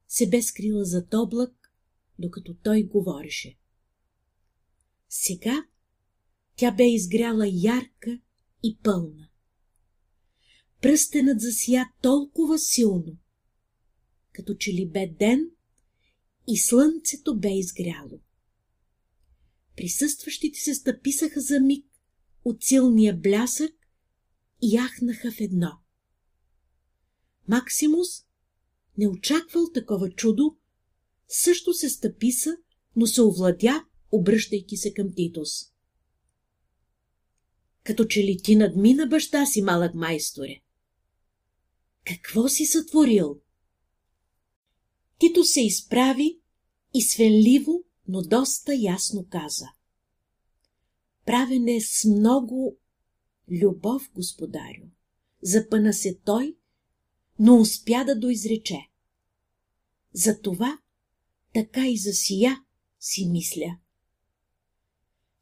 се 0.08 0.28
бе 0.28 0.42
скрила 0.42 0.84
зад 0.84 1.14
облак, 1.14 1.72
докато 2.18 2.54
той 2.54 2.82
говореше. 2.82 3.58
Сега 5.08 5.64
тя 6.56 6.72
бе 6.72 6.92
изгряла 6.92 7.48
ярка 7.48 8.20
и 8.62 8.78
пълна. 8.82 9.28
Пръстенът 10.80 11.40
засия 11.40 11.92
толкова 12.02 12.58
силно, 12.58 13.16
като 14.32 14.54
че 14.54 14.72
ли 14.72 14.88
бе 14.88 15.06
ден 15.18 15.50
и 16.48 16.58
слънцето 16.58 17.38
бе 17.38 17.58
изгряло. 17.58 18.20
Присъстващите 19.76 20.60
се 20.60 20.74
стъписаха 20.74 21.40
за 21.40 21.60
миг 21.60 21.89
от 22.44 22.64
силния 22.64 23.16
блясък 23.16 23.72
и 24.62 24.74
яхнаха 24.74 25.32
в 25.32 25.40
едно. 25.40 25.72
Максимус 27.48 28.08
не 28.98 29.08
очаквал 29.08 29.70
такова 29.74 30.10
чудо, 30.10 30.56
също 31.28 31.74
се 31.74 31.88
стъписа, 31.88 32.56
но 32.96 33.06
се 33.06 33.22
овладя, 33.22 33.84
обръщайки 34.12 34.76
се 34.76 34.94
към 34.94 35.14
Титус. 35.14 35.50
Като 37.84 38.04
че 38.04 38.24
ли 38.24 38.38
ти 38.42 38.56
надмина 38.56 39.06
баща 39.06 39.46
си, 39.46 39.62
малък 39.62 39.94
майсторе? 39.94 40.60
Какво 42.04 42.48
си 42.48 42.66
сътворил? 42.66 43.40
Тито 45.18 45.44
се 45.44 45.60
изправи 45.60 46.40
и 46.94 47.02
свенливо, 47.02 47.84
но 48.08 48.22
доста 48.22 48.74
ясно 48.74 49.26
каза. 49.30 49.66
Правене 51.30 51.80
с 51.80 52.04
много 52.04 52.76
любов, 53.50 54.10
господарю. 54.14 54.86
Запъна 55.42 55.92
се 55.92 56.18
той, 56.24 56.56
но 57.38 57.60
успя 57.60 58.04
да 58.04 58.18
доизрече. 58.18 58.88
Затова 60.12 60.78
така 61.54 61.88
и 61.88 61.96
засия, 61.96 62.56
си 63.00 63.28
мисля. 63.28 63.78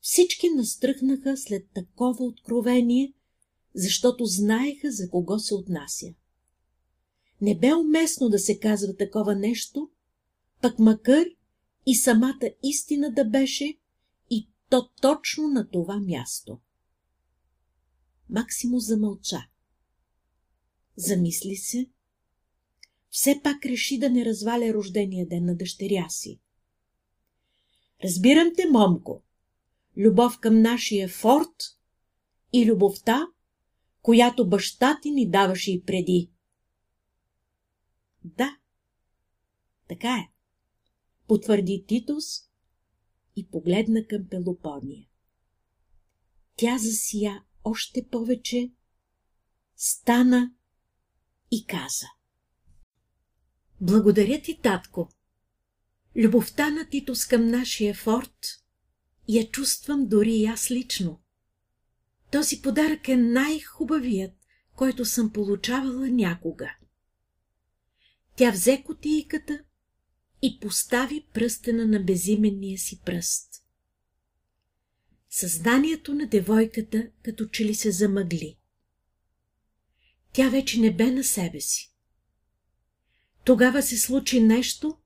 Всички 0.00 0.50
настръхнаха 0.50 1.36
след 1.36 1.66
такова 1.74 2.24
откровение, 2.24 3.12
защото 3.74 4.24
знаеха 4.24 4.92
за 4.92 5.10
кого 5.10 5.38
се 5.38 5.54
отнася. 5.54 6.06
Не 7.40 7.58
бе 7.58 7.74
уместно 7.74 8.28
да 8.28 8.38
се 8.38 8.58
казва 8.58 8.96
такова 8.96 9.34
нещо, 9.34 9.90
пък 10.62 10.78
макар 10.78 11.26
и 11.86 11.94
самата 11.94 12.50
истина 12.62 13.12
да 13.12 13.24
беше, 13.24 13.78
то 14.70 14.90
точно 15.02 15.48
на 15.48 15.70
това 15.70 16.00
място. 16.00 16.60
Максимо 18.30 18.78
замълча. 18.78 19.48
Замисли 20.96 21.56
се. 21.56 21.90
Все 23.10 23.40
пак 23.44 23.66
реши 23.66 23.98
да 23.98 24.10
не 24.10 24.24
разваля 24.24 24.74
рождения 24.74 25.28
ден 25.28 25.44
на 25.44 25.56
дъщеря 25.56 26.08
си. 26.08 26.40
Разбирам 28.04 28.52
те, 28.56 28.66
момко. 28.66 29.22
Любов 29.96 30.40
към 30.40 30.62
нашия 30.62 31.08
форт 31.08 31.78
и 32.52 32.66
любовта, 32.66 33.26
която 34.02 34.48
баща 34.48 34.98
ти 35.02 35.10
ни 35.10 35.30
даваше 35.30 35.72
и 35.72 35.82
преди. 35.82 36.30
Да, 38.24 38.58
така 39.88 40.08
е, 40.08 40.32
потвърди 41.26 41.84
Титус 41.88 42.47
и 43.38 43.48
погледна 43.50 44.06
към 44.06 44.28
Пелопония. 44.30 45.06
Тя 46.56 46.78
засия 46.78 47.44
още 47.64 48.08
повече, 48.10 48.72
стана 49.76 50.52
и 51.50 51.66
каза. 51.66 52.06
Благодаря 53.80 54.42
ти, 54.42 54.60
татко. 54.62 55.10
Любовта 56.16 56.70
на 56.70 56.88
Титус 56.88 57.26
към 57.26 57.46
нашия 57.46 57.94
форт 57.94 58.38
я 59.28 59.50
чувствам 59.50 60.08
дори 60.08 60.32
и 60.32 60.46
аз 60.46 60.70
лично. 60.70 61.20
Този 62.32 62.62
подарък 62.62 63.08
е 63.08 63.16
най-хубавият, 63.16 64.32
който 64.76 65.04
съм 65.04 65.32
получавала 65.32 66.08
някога. 66.08 66.70
Тя 68.36 68.50
взе 68.50 68.82
котийката 68.82 69.64
и 70.42 70.60
постави 70.60 71.26
пръстена 71.34 71.86
на 71.86 72.00
безименния 72.00 72.78
си 72.78 73.00
пръст. 73.04 73.64
Съзнанието 75.30 76.14
на 76.14 76.26
девойката 76.26 77.10
като 77.22 77.46
че 77.46 77.64
ли 77.64 77.74
се 77.74 77.90
замъгли. 77.90 78.58
Тя 80.32 80.48
вече 80.48 80.80
не 80.80 80.96
бе 80.96 81.10
на 81.10 81.24
себе 81.24 81.60
си. 81.60 81.94
Тогава 83.44 83.82
се 83.82 83.98
случи 83.98 84.40
нещо, 84.40 84.98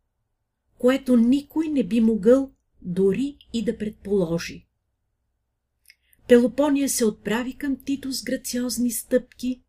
което 0.79 1.17
никой 1.17 1.69
не 1.69 1.85
би 1.85 2.01
могъл 2.01 2.53
дори 2.83 3.37
и 3.53 3.65
да 3.65 3.79
предположи. 3.79 4.67
Пелопония 6.29 6.89
се 6.89 7.05
отправи 7.05 7.59
към 7.59 7.85
Тито 7.85 8.13
с 8.13 8.23
грациозни 8.23 8.91
стъпки, 8.91 9.63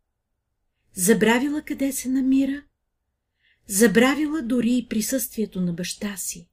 забравила 0.94 1.62
къде 1.62 1.92
се 1.92 2.08
намира, 2.08 2.64
забравила 3.66 4.42
дори 4.42 4.76
и 4.76 4.88
присъствието 4.88 5.60
на 5.60 5.72
баща 5.72 6.16
си. 6.16 6.48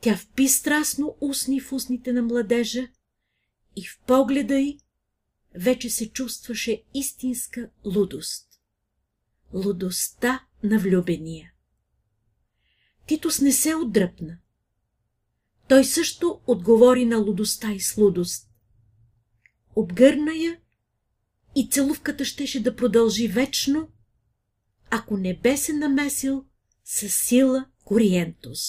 Тя 0.00 0.16
впи 0.16 0.48
страстно 0.48 1.16
устни 1.20 1.60
в 1.60 1.72
устните 1.72 2.12
на 2.12 2.22
младежа 2.22 2.88
и 3.76 3.86
в 3.86 4.00
погледа 4.06 4.58
й 4.58 4.78
вече 5.54 5.90
се 5.90 6.08
чувстваше 6.08 6.82
истинска 6.94 7.70
лудост. 7.84 8.48
Лудостта 9.52 10.46
на 10.62 10.78
влюбения. 10.78 11.52
Титус 13.06 13.40
не 13.40 13.52
се 13.52 13.74
отдръпна. 13.74 14.38
Той 15.68 15.84
също 15.84 16.40
отговори 16.46 17.04
на 17.04 17.16
лудостта 17.18 17.72
и 17.72 17.80
с 17.80 17.96
лудост. 17.96 18.50
Обгърна 19.76 20.34
я 20.34 20.60
и 21.56 21.68
целувката 21.70 22.24
щеше 22.24 22.62
да 22.62 22.76
продължи 22.76 23.28
вечно, 23.28 23.88
ако 24.90 25.16
не 25.16 25.38
бе 25.38 25.56
се 25.56 25.72
намесил 25.72 26.44
със 26.84 27.14
сила 27.14 27.66
Кориентус. 27.84 28.60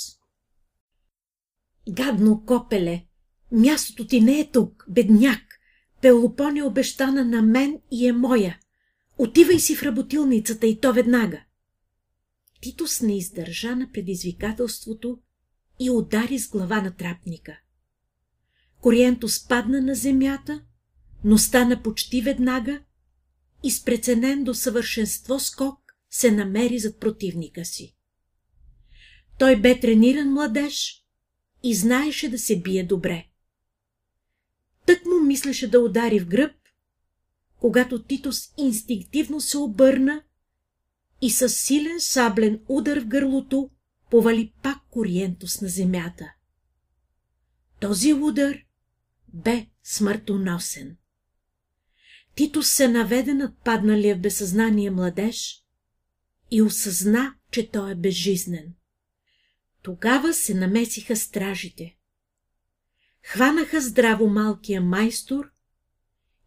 Гадно 1.90 2.46
копеле, 2.46 3.06
мястото 3.52 4.08
ти 4.08 4.22
не 4.22 4.40
е 4.40 4.52
тук, 4.52 4.86
бедняк. 4.90 5.42
Пелопон 6.02 6.58
е 6.58 6.64
обещана 6.64 7.26
на 7.26 7.42
мен 7.42 7.82
и 7.92 8.08
е 8.08 8.14
моя. 8.14 8.60
Отивай 9.18 9.60
си 9.60 9.76
в 9.76 9.84
работилницата 9.84 10.68
и 10.68 10.80
то 10.80 10.94
веднага. 10.94 11.42
Титус 12.62 13.02
не 13.02 13.18
издържа 13.18 13.76
на 13.76 13.92
предизвикателството 13.92 15.20
и 15.80 15.90
удари 15.90 16.40
с 16.40 16.50
глава 16.50 16.82
на 16.82 16.96
трапника. 16.96 17.60
Кориенто 18.82 19.28
спадна 19.28 19.82
на 19.82 19.96
земята, 19.96 20.62
но 21.24 21.38
стана 21.38 21.84
почти 21.84 22.22
веднага 22.22 22.82
и 23.64 23.72
с 23.72 23.86
преценен 23.86 24.44
до 24.44 24.54
съвършенство 24.54 25.40
скок 25.40 25.89
се 26.10 26.32
намери 26.32 26.80
зад 26.80 27.00
противника 27.00 27.66
си. 27.66 27.96
Той 29.40 29.62
бе 29.62 29.80
трениран 29.80 30.34
младеж 30.34 31.06
и 31.64 31.76
знаеше 31.76 32.30
да 32.30 32.40
се 32.40 32.62
бие 32.62 32.84
добре. 32.84 33.26
Тък 34.86 35.06
му 35.06 35.26
мислеше 35.26 35.70
да 35.70 35.80
удари 35.80 36.20
в 36.20 36.28
гръб, 36.28 36.52
когато 37.60 38.04
Титус 38.04 38.54
инстинктивно 38.58 39.42
се 39.42 39.58
обърна 39.58 40.24
и 41.22 41.30
със 41.30 41.62
силен 41.62 42.00
саблен 42.00 42.60
удар 42.68 43.00
в 43.00 43.06
гърлото 43.06 43.70
повали 44.12 44.54
пак 44.64 44.78
Кориентус 44.92 45.62
на 45.62 45.68
земята. 45.68 46.34
Този 47.80 48.14
удар 48.14 48.58
бе 49.34 49.68
смъртоносен. 49.84 50.98
Титус 52.36 52.70
се 52.70 52.88
наведе 52.88 53.34
над 53.34 53.58
падналия 53.64 54.16
в 54.16 54.20
безсъзнание 54.20 54.92
младеж 54.92 55.64
и 56.52 56.62
осъзна, 56.62 57.36
че 57.52 57.72
той 57.72 57.92
е 57.92 57.96
безжизнен. 57.96 58.74
Тогава 59.82 60.34
се 60.34 60.54
намесиха 60.54 61.16
стражите. 61.16 61.98
Хванаха 63.24 63.82
здраво 63.82 64.28
малкия 64.28 64.82
майстор 64.82 65.52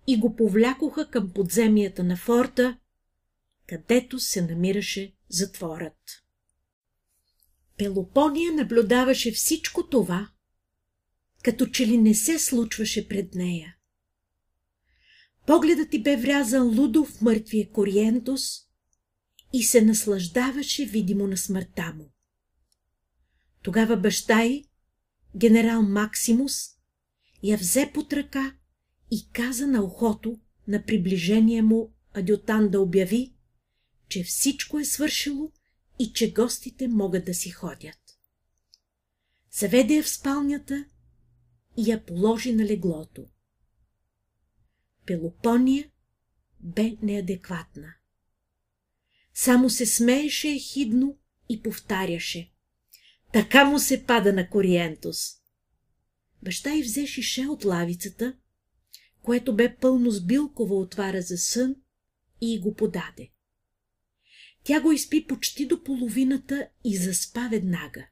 и 0.06 0.18
го 0.18 0.36
повлякоха 0.36 1.10
към 1.10 1.32
подземията 1.32 2.04
на 2.04 2.16
форта, 2.16 2.78
където 3.66 4.18
се 4.18 4.42
намираше 4.42 5.14
затворът. 5.28 6.24
Пелопония 7.78 8.52
наблюдаваше 8.52 9.32
всичко 9.32 9.88
това, 9.88 10.28
като 11.42 11.66
че 11.66 11.86
ли 11.86 11.98
не 11.98 12.14
се 12.14 12.38
случваше 12.38 13.08
пред 13.08 13.34
нея. 13.34 13.76
Погледът 15.46 15.90
ти 15.90 16.02
бе 16.02 16.16
врязан 16.16 16.78
лудо 16.78 17.04
в 17.04 17.20
мъртвия 17.20 17.70
Кориентус 17.70 18.42
и 19.52 19.62
се 19.62 19.82
наслаждаваше 19.82 20.84
видимо 20.84 21.26
на 21.26 21.36
смъртта 21.36 21.92
му. 21.92 22.12
Тогава 23.62 23.96
баща 23.96 24.42
й, 24.42 24.64
генерал 25.36 25.82
Максимус, 25.82 26.68
я 27.42 27.56
взе 27.56 27.90
под 27.94 28.12
ръка 28.12 28.56
и 29.10 29.28
каза 29.32 29.66
на 29.66 29.82
ухото 29.82 30.40
на 30.68 30.84
приближение 30.84 31.62
му 31.62 31.94
адютан 32.14 32.70
да 32.70 32.80
обяви, 32.80 33.34
че 34.08 34.24
всичко 34.24 34.78
е 34.78 34.84
свършило 34.84 35.52
и 35.98 36.12
че 36.12 36.32
гостите 36.32 36.88
могат 36.88 37.24
да 37.24 37.34
си 37.34 37.50
ходят. 37.50 37.98
Заведе 39.50 39.94
я 39.94 40.02
в 40.02 40.08
спалнята 40.08 40.84
и 41.76 41.90
я 41.90 42.04
положи 42.06 42.52
на 42.52 42.64
леглото. 42.64 43.26
Пелопония 45.06 45.90
бе 46.60 46.96
неадекватна. 47.02 47.94
Само 49.34 49.70
се 49.70 49.86
смееше 49.86 50.48
ехидно 50.48 51.18
и 51.48 51.62
повтаряше. 51.62 52.52
Така 53.32 53.64
му 53.64 53.78
се 53.78 54.06
пада 54.06 54.32
на 54.32 54.50
Кориентус. 54.50 55.18
Баща 56.42 56.74
й 56.74 56.82
взе 56.82 57.06
шише 57.06 57.46
от 57.46 57.64
лавицата, 57.64 58.36
което 59.22 59.56
бе 59.56 59.76
пълно 59.76 60.10
с 60.10 60.24
билкова 60.24 60.74
отвара 60.74 61.22
за 61.22 61.38
сън 61.38 61.76
и 62.40 62.60
го 62.60 62.74
подаде. 62.74 63.30
Тя 64.64 64.80
го 64.80 64.92
изпи 64.92 65.26
почти 65.26 65.66
до 65.66 65.84
половината 65.84 66.68
и 66.84 66.96
заспа 66.96 67.48
веднага. 67.48 68.08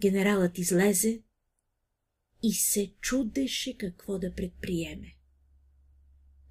Генералът 0.00 0.58
излезе 0.58 1.22
и 2.42 2.52
се 2.52 2.94
чудеше 3.00 3.76
какво 3.76 4.18
да 4.18 4.34
предприеме. 4.34 5.16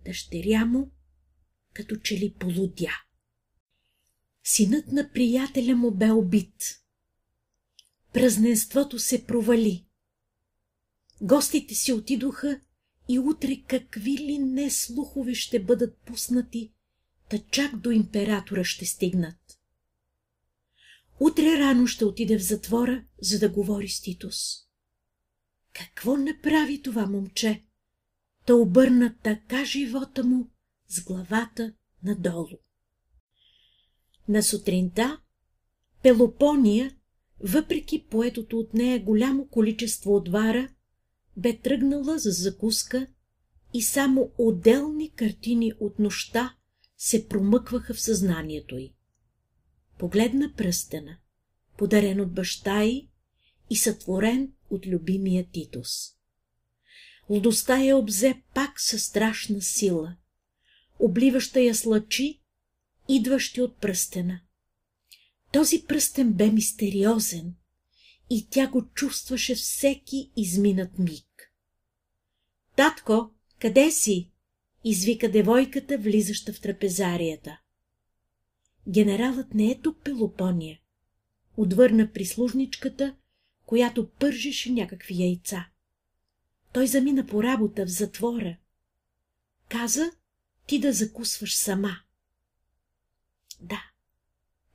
Дъщеря 0.05 0.65
му 0.65 0.91
като 1.73 1.95
че 1.95 2.17
ли 2.17 2.33
полудя. 2.39 3.03
Синът 4.43 4.87
на 4.87 5.09
приятеля 5.09 5.75
му 5.75 5.91
бе 5.91 6.11
убит. 6.11 6.81
Празненството 8.13 8.99
се 8.99 9.25
провали. 9.25 9.85
Гостите 11.21 11.75
си 11.75 11.93
отидоха 11.93 12.59
и 13.09 13.19
утре 13.19 13.63
какви 13.67 14.17
ли 14.17 14.37
не 14.37 14.69
слухове 14.69 15.35
ще 15.35 15.63
бъдат 15.63 15.97
пуснати, 15.97 16.73
та 17.29 17.37
чак 17.37 17.77
до 17.77 17.91
императора 17.91 18.63
ще 18.63 18.85
стигнат. 18.85 19.59
Утре 21.19 21.59
рано 21.59 21.87
ще 21.87 22.05
отиде 22.05 22.37
в 22.37 22.43
затвора, 22.43 23.03
за 23.21 23.39
да 23.39 23.49
говори 23.49 23.89
с 23.89 24.01
Титус. 24.01 24.37
Какво 25.73 26.17
направи 26.17 26.81
това 26.81 27.05
момче? 27.05 27.63
Та 28.45 28.53
обърна 28.53 29.15
така 29.23 29.65
живота 29.65 30.23
му 30.23 30.49
с 30.87 31.03
главата 31.03 31.73
надолу. 32.03 32.62
На 34.29 34.43
сутринта 34.43 35.17
Пелопония, 36.03 36.95
въпреки 37.39 38.05
поетото 38.09 38.59
от 38.59 38.73
нея 38.73 38.99
голямо 38.99 39.47
количество 39.47 40.15
отвара, 40.15 40.69
бе 41.37 41.57
тръгнала 41.57 42.17
за 42.17 42.31
закуска 42.31 43.07
и 43.73 43.81
само 43.81 44.31
отделни 44.37 45.11
картини 45.11 45.73
от 45.79 45.99
нощта 45.99 46.55
се 46.97 47.27
промъкваха 47.27 47.93
в 47.93 48.01
съзнанието 48.01 48.77
й. 48.77 48.93
Погледна 49.99 50.53
пръстена, 50.57 51.17
подарен 51.77 52.21
от 52.21 52.33
баща 52.33 52.83
й 52.83 53.09
и 53.69 53.75
сътворен 53.75 54.51
от 54.69 54.87
любимия 54.87 55.45
Титус. 55.51 55.89
Лудостта 57.29 57.77
я 57.77 57.97
обзе 57.97 58.41
пак 58.53 58.81
със 58.81 59.03
страшна 59.03 59.61
сила, 59.61 60.15
обливаща 60.99 61.61
я 61.61 61.75
с 61.75 61.85
лъчи, 61.85 62.42
идващи 63.09 63.61
от 63.61 63.77
пръстена. 63.77 64.41
Този 65.51 65.85
пръстен 65.87 66.33
бе 66.33 66.51
мистериозен 66.51 67.55
и 68.29 68.47
тя 68.49 68.67
го 68.67 68.85
чувстваше 68.93 69.55
всеки 69.55 70.31
изминат 70.35 70.99
миг. 70.99 71.53
Татко, 72.75 73.31
къде 73.59 73.91
си? 73.91 74.31
извика 74.83 75.31
девойката, 75.31 75.97
влизаща 75.97 76.53
в 76.53 76.61
трапезарията. 76.61 77.59
Генералът 78.87 79.53
не 79.53 79.71
е 79.71 79.79
тук, 79.81 80.03
Пелопония, 80.03 80.79
отвърна 81.57 82.11
прислужничката, 82.11 83.15
която 83.65 84.09
пържеше 84.09 84.71
някакви 84.71 85.23
яйца. 85.23 85.69
Той 86.73 86.87
замина 86.87 87.25
по 87.25 87.43
работа 87.43 87.85
в 87.85 87.89
затвора. 87.89 88.57
Каза 89.69 90.11
ти 90.67 90.79
да 90.79 90.93
закусваш 90.93 91.55
сама. 91.55 91.99
Да, 93.61 93.83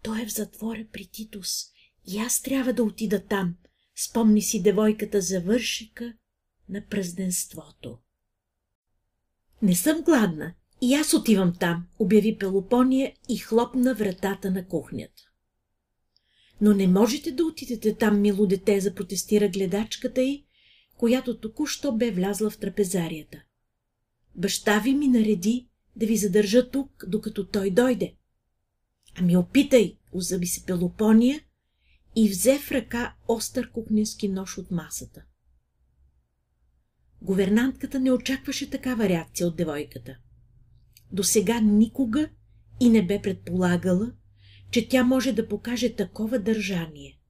той 0.03 0.23
е 0.23 0.27
в 0.27 0.33
затвора 0.33 0.87
при 0.93 1.07
Титус 1.07 1.65
и 2.07 2.19
аз 2.19 2.43
трябва 2.43 2.73
да 2.73 2.83
отида 2.83 3.25
там, 3.27 3.55
спомни 3.97 4.43
си 4.43 4.63
девойката 4.63 5.21
за 5.21 5.41
вършика 5.41 6.15
на 6.69 6.87
празденството. 6.87 7.99
Не 9.63 9.75
съм 9.75 10.03
гладна. 10.03 10.55
И 10.81 10.95
аз 10.95 11.15
отивам 11.15 11.55
там, 11.61 11.87
обяви 11.99 12.39
Пелопония 12.39 13.13
и 13.29 13.37
хлопна 13.37 13.95
вратата 13.95 14.51
на 14.51 14.67
кухнята. 14.69 15.23
Но 16.61 16.75
не 16.75 16.87
можете 16.87 17.33
да 17.33 17.45
отидете 17.45 17.95
там, 17.95 18.21
мило 18.21 18.47
дете, 18.47 18.81
запротестира 18.81 19.49
гледачката 19.49 20.23
й, 20.23 20.47
която 20.97 21.39
току-що 21.39 21.93
бе 21.93 22.11
влязла 22.11 22.51
в 22.51 22.59
трапезарията. 22.59 23.43
Баща 24.35 24.79
ви 24.79 24.95
ми 24.95 25.09
нареди 25.09 25.69
да 25.97 26.07
ви 26.07 26.17
задържа 26.17 26.71
тук, 26.71 27.05
докато 27.09 27.47
той 27.47 27.71
дойде. 27.71 28.15
Ами 29.21 29.37
опитай, 29.37 29.97
озъби 30.13 30.47
се 30.47 30.67
Пелопония 30.67 31.41
и 32.17 32.29
взе 32.29 32.59
в 32.59 32.71
ръка 32.73 33.15
остър 33.29 33.71
кухненски 33.73 34.29
нож 34.29 34.59
от 34.59 34.71
масата. 34.71 35.25
Говернантката 37.23 38.01
не 38.01 38.13
очакваше 38.13 38.71
такава 38.71 39.09
реакция 39.09 39.47
от 39.47 39.57
девойката. 39.57 40.19
До 41.13 41.25
сега 41.25 41.61
никога 41.61 42.29
и 42.81 42.91
не 42.91 43.07
бе 43.07 43.23
предполагала, 43.23 44.13
че 44.71 44.89
тя 44.89 45.05
може 45.05 45.33
да 45.33 45.49
покаже 45.49 45.97
такова 45.97 46.39
държание. 46.39 47.21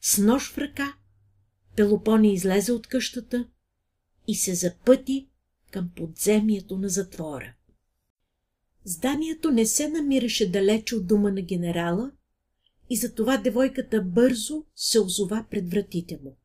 С 0.00 0.18
нож 0.18 0.52
в 0.52 0.58
ръка 0.58 0.96
Пелопони 1.76 2.34
излезе 2.34 2.72
от 2.72 2.86
къщата 2.86 3.48
и 4.28 4.34
се 4.34 4.54
запъти 4.54 5.28
към 5.70 5.90
подземието 5.96 6.78
на 6.78 6.88
затвора. 6.88 7.54
Зданието 8.84 9.50
не 9.50 9.66
се 9.66 9.88
намираше 9.88 10.50
далече 10.50 10.96
от 10.96 11.06
дома 11.06 11.30
на 11.30 11.42
генерала 11.42 12.12
и 12.90 12.96
затова 12.96 13.36
девойката 13.36 14.02
бързо 14.02 14.64
се 14.76 15.00
озова 15.00 15.46
пред 15.50 15.70
вратите 15.70 16.18
му. 16.24 16.36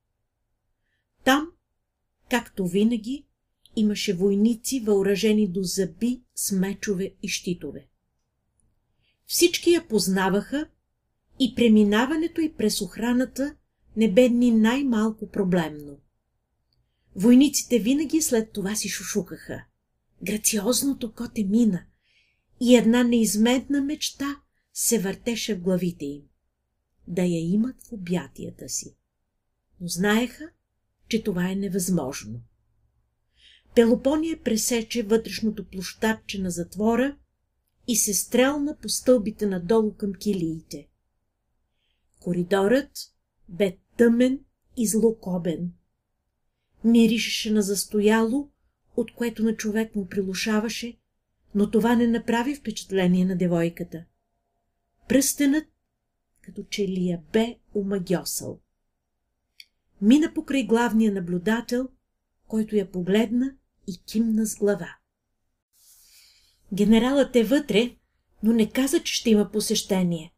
Там 1.24 1.52
Както 2.30 2.68
винаги, 2.68 3.26
имаше 3.76 4.14
войници, 4.14 4.80
въоръжени 4.80 5.48
до 5.48 5.64
зъби 5.64 6.22
с 6.36 6.52
мечове 6.52 7.14
и 7.24 7.28
щитове. 7.28 7.88
Всички 9.26 9.72
я 9.72 9.88
познаваха 9.88 10.68
и 11.40 11.56
преминаването 11.56 12.42
и 12.42 12.54
през 12.54 12.82
охраната 12.82 13.56
не 13.96 14.12
бе 14.12 14.30
ни 14.30 14.52
най-малко 14.52 15.32
проблемно. 15.32 15.98
Войниците 17.16 17.80
винаги 17.80 18.22
след 18.22 18.52
това 18.52 18.76
си 18.76 18.90
шушукаха. 18.90 19.64
Грациозното 20.24 21.14
коте 21.14 21.44
мина 21.44 21.86
и 22.62 22.76
една 22.76 23.04
неизменна 23.04 23.82
мечта 23.82 24.42
се 24.74 25.00
въртеше 25.00 25.56
в 25.56 25.62
главите 25.62 26.06
им. 26.06 26.22
Да 27.08 27.22
я 27.22 27.40
имат 27.54 27.84
в 27.84 27.92
обятията 27.92 28.70
си. 28.70 28.96
Но 29.82 29.88
знаеха, 29.88 30.50
че 31.08 31.24
това 31.24 31.52
е 31.52 31.56
невъзможно. 31.56 32.42
Пелопония 33.76 34.44
пресече 34.44 35.04
вътрешното 35.04 35.66
площадче 35.66 36.42
на 36.42 36.52
затвора 36.52 37.18
и 37.88 37.96
се 37.96 38.14
стрелна 38.14 38.78
по 38.82 38.90
стълбите 38.90 39.46
надолу 39.46 39.94
към 39.94 40.14
килиите. 40.14 40.88
Коридорът 42.20 42.92
бе 43.50 43.78
тъмен 43.98 44.40
и 44.78 44.88
злокобен. 44.88 45.74
Миришеше 46.84 47.52
на 47.52 47.62
застояло, 47.62 48.50
от 48.96 49.14
което 49.14 49.44
на 49.44 49.56
човек 49.56 49.96
му 49.96 50.08
прилушаваше, 50.08 50.98
но 51.56 51.72
това 51.72 51.96
не 51.96 52.08
направи 52.08 52.56
впечатление 52.56 53.26
на 53.26 53.38
девойката. 53.38 54.06
пръстенът, 55.08 55.66
като 56.42 56.64
че 56.64 56.88
ли 56.88 57.08
я 57.08 57.22
бе 57.34 57.56
умагьосал. 57.74 58.60
Мина 60.02 60.34
покрай 60.34 60.64
главния 60.64 61.12
наблюдател, 61.12 61.90
който 62.48 62.76
я 62.76 62.92
погледна 62.92 63.56
и 63.88 64.02
кимна 64.06 64.46
с 64.46 64.56
глава. 64.56 64.96
Генералът 66.74 67.36
е 67.36 67.44
вътре, 67.44 67.96
но 68.44 68.54
не 68.54 68.70
каза, 68.70 69.04
че 69.04 69.14
ще 69.14 69.30
има 69.30 69.52
посещение. 69.52 70.34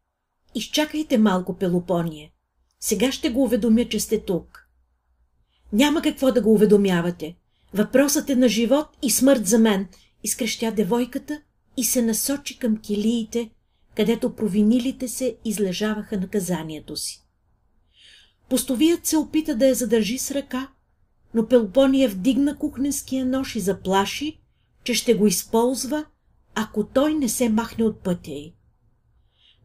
Изчакайте 0.54 1.18
малко, 1.18 1.58
Пелопония. 1.58 2.30
Сега 2.80 3.12
ще 3.12 3.30
го 3.30 3.42
уведомя, 3.42 3.88
че 3.88 4.00
сте 4.00 4.24
тук. 4.24 4.68
Няма 5.72 6.02
какво 6.02 6.32
да 6.32 6.42
го 6.42 6.52
уведомявате. 6.52 7.36
Въпросът 7.74 8.30
е 8.30 8.36
на 8.36 8.48
живот 8.48 8.86
и 9.02 9.10
смърт 9.10 9.46
за 9.46 9.58
мен, 9.58 9.88
изкрещя 10.22 10.72
девойката 10.72 11.42
и 11.76 11.84
се 11.84 12.02
насочи 12.02 12.58
към 12.58 12.76
килиите, 12.76 13.50
където 13.96 14.34
провинилите 14.34 15.08
се 15.08 15.36
излежаваха 15.44 16.20
наказанието 16.20 16.96
си. 16.96 17.24
Постовият 18.48 19.06
се 19.06 19.16
опита 19.16 19.56
да 19.56 19.66
я 19.66 19.74
задържи 19.74 20.18
с 20.18 20.30
ръка, 20.30 20.68
но 21.34 21.48
Пелопония 21.48 22.08
вдигна 22.08 22.58
кухненския 22.58 23.26
нож 23.26 23.56
и 23.56 23.60
заплаши, 23.60 24.40
че 24.84 24.94
ще 24.94 25.14
го 25.14 25.26
използва, 25.26 26.04
ако 26.54 26.86
той 26.86 27.14
не 27.14 27.28
се 27.28 27.48
махне 27.48 27.84
от 27.84 28.00
пътя 28.00 28.30
й. 28.30 28.54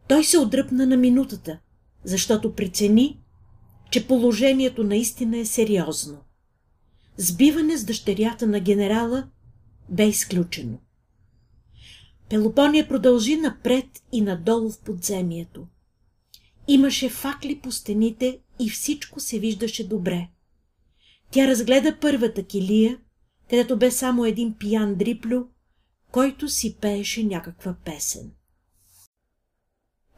Той 0.07 0.23
се 0.23 0.37
отдръпна 0.37 0.85
на 0.85 0.97
минутата, 0.97 1.59
защото 2.03 2.55
прецени, 2.55 3.19
че 3.91 4.07
положението 4.07 4.83
наистина 4.83 5.37
е 5.37 5.45
сериозно. 5.45 6.17
Сбиване 7.17 7.77
с 7.77 7.83
дъщерята 7.83 8.47
на 8.47 8.59
генерала 8.59 9.27
бе 9.89 10.07
изключено. 10.07 10.79
Пелопония 12.29 12.87
продължи 12.87 13.35
напред 13.35 13.85
и 14.11 14.21
надолу 14.21 14.69
в 14.69 14.79
подземието. 14.79 15.67
Имаше 16.67 17.09
факли 17.09 17.59
по 17.59 17.71
стените 17.71 18.39
и 18.59 18.69
всичко 18.69 19.19
се 19.19 19.39
виждаше 19.39 19.87
добре. 19.87 20.27
Тя 21.31 21.47
разгледа 21.47 21.97
първата 22.01 22.43
килия, 22.43 22.99
където 23.49 23.77
бе 23.77 23.91
само 23.91 24.25
един 24.25 24.53
пиян 24.53 24.95
дриплю, 24.95 25.47
който 26.11 26.49
си 26.49 26.77
пееше 26.81 27.23
някаква 27.23 27.75
песен. 27.85 28.31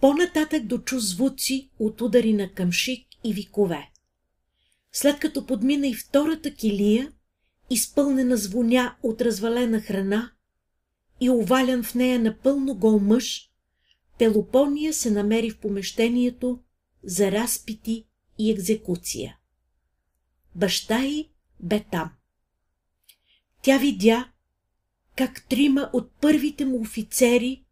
По-нататък 0.02 0.66
дочу 0.66 1.00
звуци 1.00 1.70
от 1.80 2.02
удари 2.02 2.34
на 2.34 2.54
къмшик 2.54 3.08
и 3.24 3.34
викове. 3.34 3.92
След 4.92 5.20
като 5.20 5.46
подмина 5.46 5.88
и 5.88 5.96
втората 5.96 6.54
килия, 6.54 7.12
изпълнена 7.70 8.38
с 8.38 8.48
воня 8.48 8.96
от 9.04 9.22
развалена 9.22 9.82
храна 9.82 10.32
и 11.22 11.30
овалян 11.30 11.84
в 11.84 11.96
нея 11.96 12.20
напълно 12.20 12.76
гол 12.76 13.00
мъж, 13.00 13.50
Пелопония 14.20 14.94
се 14.94 15.12
намери 15.12 15.50
в 15.50 15.60
помещението 15.60 16.60
за 17.04 17.32
разпити 17.32 18.06
и 18.40 18.52
екзекуция. 18.52 19.38
Баща 20.56 21.04
й 21.04 21.30
бе 21.60 21.86
там. 21.92 22.12
Тя 23.62 23.78
видя, 23.78 24.32
как 25.16 25.48
трима 25.50 25.90
от 25.94 26.12
първите 26.22 26.66
му 26.66 26.82
офицери 26.82 27.66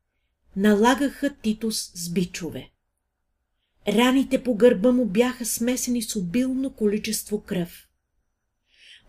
налагаха 0.56 1.36
Титус 1.36 1.92
с 1.96 2.10
бичове. 2.10 2.72
Раните 3.88 4.44
по 4.44 4.56
гърба 4.56 4.92
му 4.92 5.06
бяха 5.06 5.46
смесени 5.46 6.02
с 6.02 6.16
обилно 6.16 6.74
количество 6.74 7.42
кръв. 7.42 7.87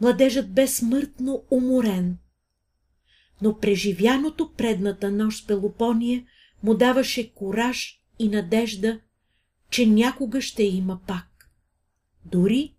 Младежът 0.00 0.54
бе 0.54 0.66
смъртно 0.66 1.44
уморен, 1.50 2.18
но 3.42 3.58
преживяното 3.58 4.52
предната 4.54 5.10
нощ 5.10 5.48
Пелопония 5.48 6.24
му 6.62 6.74
даваше 6.74 7.34
кораж 7.34 8.02
и 8.18 8.28
надежда, 8.28 9.00
че 9.70 9.86
някога 9.86 10.40
ще 10.40 10.62
има 10.62 11.00
пак. 11.06 11.50
Дори 12.24 12.74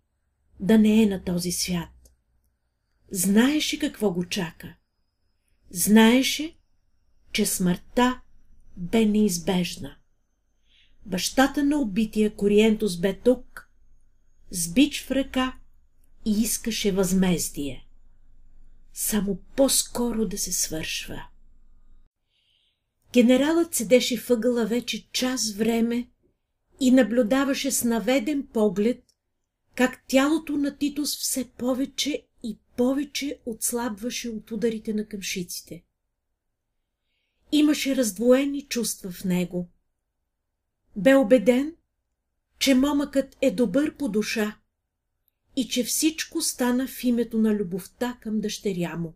да 0.59 0.77
не 0.77 1.03
е 1.03 1.05
на 1.05 1.23
този 1.23 1.51
свят. 1.51 1.89
Знаеше 3.11 3.79
какво 3.79 4.11
го 4.11 4.25
чака. 4.25 4.75
Знаеше, 5.69 6.57
че 7.31 7.45
смъртта 7.45 8.21
бе 8.77 9.05
неизбежна. 9.05 9.95
Бащата 11.05 11.63
на 11.63 11.77
убития 11.77 12.35
Кориентус 12.35 12.97
бе 12.97 13.19
тук, 13.19 13.69
с 14.51 14.73
бич 14.73 15.03
в 15.03 15.11
ръка 15.11 15.58
и 16.29 16.41
искаше 16.41 16.91
възмездие. 16.91 17.87
Само 18.93 19.37
по-скоро 19.55 20.25
да 20.25 20.37
се 20.37 20.51
свършва. 20.53 21.27
Генералът 23.13 23.75
седеше 23.75 24.17
въгъла 24.17 24.65
вече 24.65 25.09
час 25.11 25.51
време 25.51 26.09
и 26.79 26.91
наблюдаваше 26.91 27.71
с 27.71 27.83
наведен 27.83 28.47
поглед, 28.47 29.03
как 29.75 30.03
тялото 30.07 30.57
на 30.57 30.77
Титус 30.77 31.17
все 31.17 31.49
повече 31.49 32.25
и 32.43 32.57
повече 32.77 33.39
отслабваше 33.45 34.29
от 34.29 34.51
ударите 34.51 34.93
на 34.93 35.05
къмшиците. 35.05 35.83
Имаше 37.51 37.95
раздвоени 37.95 38.61
чувства 38.61 39.11
в 39.11 39.23
него. 39.23 39.69
Бе 40.95 41.15
убеден, 41.15 41.75
че 42.59 42.75
момъкът 42.75 43.37
е 43.41 43.51
добър 43.51 43.95
по 43.95 44.09
душа 44.09 44.58
и 45.55 45.67
че 45.67 45.83
всичко 45.83 46.41
стана 46.41 46.87
в 46.87 47.03
името 47.03 47.37
на 47.37 47.53
любовта 47.53 48.17
към 48.21 48.39
дъщеря 48.39 48.95
му. 48.95 49.13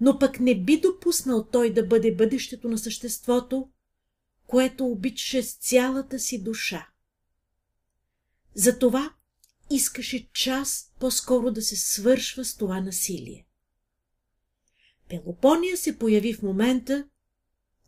Но 0.00 0.18
пък 0.18 0.40
не 0.40 0.60
би 0.60 0.80
допуснал 0.80 1.48
той 1.52 1.72
да 1.72 1.86
бъде 1.86 2.14
бъдещето 2.14 2.68
на 2.68 2.78
съществото, 2.78 3.68
което 4.46 4.86
обичаше 4.86 5.42
с 5.42 5.54
цялата 5.54 6.18
си 6.18 6.42
душа. 6.42 6.88
Затова 8.54 9.14
искаше 9.70 10.28
час 10.32 10.92
по-скоро 11.00 11.50
да 11.50 11.62
се 11.62 11.76
свършва 11.76 12.44
с 12.44 12.56
това 12.56 12.80
насилие. 12.80 13.46
Пелопония 15.08 15.76
се 15.76 15.98
появи 15.98 16.34
в 16.34 16.42
момента, 16.42 17.08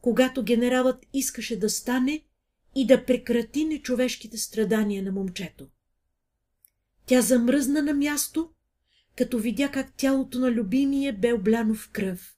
когато 0.00 0.42
генералът 0.42 1.06
искаше 1.12 1.58
да 1.58 1.70
стане 1.70 2.24
и 2.74 2.86
да 2.86 3.04
прекрати 3.04 3.64
нечовешките 3.64 4.38
страдания 4.38 5.02
на 5.02 5.12
момчето. 5.12 5.68
Тя 7.06 7.22
замръзна 7.22 7.82
на 7.82 7.94
място, 7.94 8.50
като 9.16 9.38
видя 9.38 9.70
как 9.70 9.94
тялото 9.96 10.38
на 10.38 10.50
любимия 10.50 11.12
бе 11.12 11.32
обляно 11.32 11.74
в 11.74 11.90
кръв. 11.90 12.36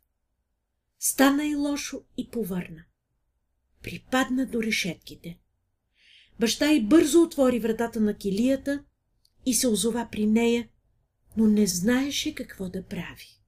Стана 0.99 1.47
и 1.47 1.55
лошо 1.55 2.03
и 2.17 2.31
повърна. 2.31 2.85
Припадна 3.83 4.47
до 4.47 4.63
решетките. 4.63 5.39
Баща 6.41 6.71
й 6.73 6.81
бързо 6.81 7.23
отвори 7.23 7.59
вратата 7.59 8.01
на 8.01 8.17
килията 8.17 8.85
и 9.47 9.55
се 9.55 9.69
озова 9.69 10.09
при 10.13 10.27
нея, 10.27 10.69
но 11.37 11.47
не 11.47 11.67
знаеше 11.67 12.35
какво 12.35 12.69
да 12.69 12.87
прави. 12.87 13.41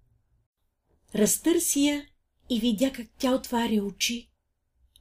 Разтърси 1.15 1.81
я 1.81 2.07
и 2.51 2.61
видя 2.61 2.93
как 2.93 3.07
тя 3.19 3.35
отваря 3.35 3.85
очи, 3.85 4.31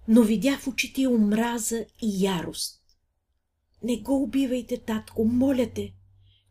но 0.08 0.24
видя 0.24 0.58
в 0.58 0.68
очите 0.68 1.08
омраза 1.08 1.86
и 2.02 2.26
ярост. 2.26 2.84
Не 3.84 4.02
го 4.02 4.24
убивайте, 4.24 4.78
татко, 4.78 5.26
моля 5.26 5.70
те. 5.76 5.94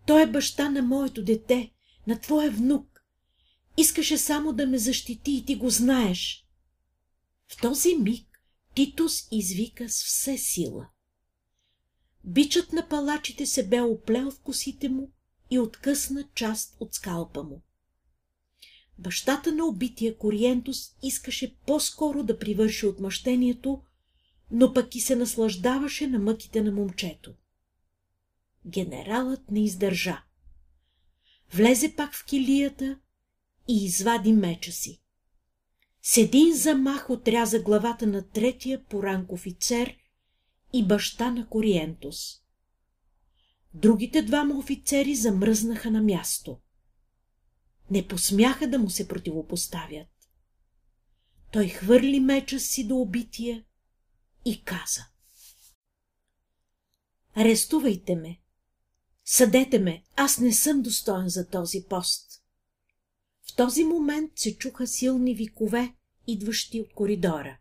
Той 0.09 0.23
е 0.23 0.27
баща 0.27 0.71
на 0.71 0.83
моето 0.83 1.25
дете, 1.25 1.73
на 2.07 2.21
твоя 2.21 2.51
внук. 2.51 3.05
Искаше 3.77 4.19
само 4.19 4.53
да 4.53 4.67
ме 4.67 4.79
защити 4.79 5.33
и 5.33 5.45
ти 5.45 5.57
го 5.57 5.71
знаеш. 5.71 6.47
В 7.49 7.61
този 7.61 7.95
миг 7.95 8.43
Титус 8.75 9.29
извика 9.33 9.89
с 9.89 10.05
все 10.05 10.39
сила. 10.39 10.89
Бичът 12.25 12.73
на 12.73 12.89
палачите 12.89 13.47
се 13.47 13.69
бе 13.69 13.81
оплел 13.81 14.31
в 14.31 14.41
косите 14.41 14.89
му 14.89 15.13
и 15.51 15.59
откъсна 15.59 16.29
част 16.35 16.77
от 16.81 16.95
скалпа 16.95 17.43
му. 17.43 17.63
Бащата 18.99 19.53
на 19.53 19.65
убития 19.65 20.19
Кориентус 20.19 20.79
искаше 21.03 21.57
по-скоро 21.67 22.23
да 22.23 22.39
привърши 22.39 22.87
отмъщението, 22.87 23.83
но 24.51 24.75
пък 24.75 24.95
и 24.95 25.01
се 25.01 25.17
наслаждаваше 25.17 26.07
на 26.07 26.19
мъките 26.19 26.63
на 26.63 26.73
момчето. 26.73 27.35
Генералът 28.69 29.51
не 29.51 29.65
издържа. 29.65 30.23
Влезе 31.55 31.97
пак 31.97 32.15
в 32.15 32.25
килията 32.25 32.99
и 33.69 33.85
извади 33.85 34.33
меча 34.33 34.73
си. 34.73 35.03
С 36.03 36.17
един 36.17 36.55
замах 36.55 37.11
отряза 37.11 37.63
главата 37.63 38.07
на 38.07 38.31
третия 38.31 38.85
поранг 38.85 39.33
офицер 39.33 39.97
и 40.73 40.87
баща 40.87 41.31
на 41.31 41.49
Кориентус. 41.49 42.17
Другите 43.75 44.23
двама 44.23 44.59
офицери 44.59 45.15
замръзнаха 45.15 45.91
на 45.91 46.03
място 46.03 46.59
не 47.91 48.07
посмяха 48.07 48.69
да 48.69 48.79
му 48.79 48.91
се 48.91 49.09
противопоставят. 49.09 50.09
Той 51.53 51.69
хвърли 51.69 52.21
меча 52.21 52.61
си 52.61 52.87
до 52.87 52.97
убития 52.97 53.65
и 54.45 54.65
каза. 54.65 55.07
Арестувайте 57.35 58.17
ме. 58.17 58.41
Съдете 59.31 59.79
ме, 59.79 60.03
аз 60.17 60.39
не 60.39 60.53
съм 60.53 60.83
достоен 60.83 61.29
за 61.29 61.49
този 61.49 61.85
пост. 61.89 62.43
В 63.43 63.57
този 63.57 63.85
момент 63.85 64.33
се 64.37 64.57
чуха 64.57 64.87
силни 64.87 65.35
викове, 65.35 65.95
идващи 66.27 66.81
от 66.81 66.93
коридора. 66.95 67.59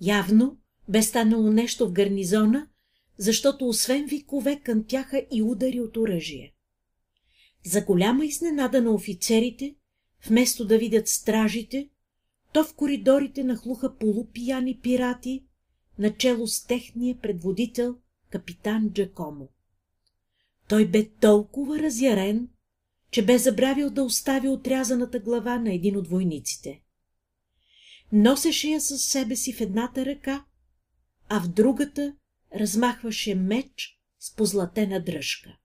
Явно 0.00 0.58
Бе 0.88 1.02
станало 1.02 1.52
нещо 1.52 1.88
в 1.88 1.92
гарнизона, 1.92 2.68
защото 3.18 3.68
освен 3.68 4.06
викове 4.06 4.60
кънтяха 4.60 5.26
и 5.32 5.42
удари 5.42 5.80
от 5.80 5.96
оръжие. 5.96 6.54
За 7.66 7.84
голяма 7.84 8.24
изненада 8.24 8.82
на 8.82 8.90
офицерите, 8.90 9.76
вместо 10.26 10.66
да 10.66 10.78
видят 10.78 11.08
стражите, 11.08 11.90
то 12.52 12.64
в 12.64 12.74
коридорите 12.74 13.44
нахлуха 13.44 13.96
полупияни 13.96 14.80
пирати, 14.80 15.44
начело 15.98 16.46
с 16.46 16.66
техния 16.66 17.18
предводител, 17.22 17.96
капитан 18.30 18.90
Джакомо. 18.92 19.48
Той 20.68 20.86
бе 20.86 21.10
толкова 21.20 21.78
разярен, 21.78 22.48
че 23.10 23.24
бе 23.24 23.38
забравил 23.38 23.90
да 23.90 24.02
остави 24.02 24.48
отрязаната 24.48 25.20
глава 25.20 25.58
на 25.58 25.72
един 25.74 25.96
от 25.96 26.08
войниците. 26.08 26.82
Носеше 28.12 28.68
я 28.68 28.80
със 28.80 29.02
себе 29.02 29.36
си 29.36 29.52
в 29.52 29.60
едната 29.60 30.06
ръка, 30.06 30.44
а 31.28 31.40
в 31.40 31.48
другата 31.48 32.16
размахваше 32.54 33.34
меч 33.34 34.00
с 34.18 34.36
позлатена 34.36 35.04
дръжка. 35.04 35.56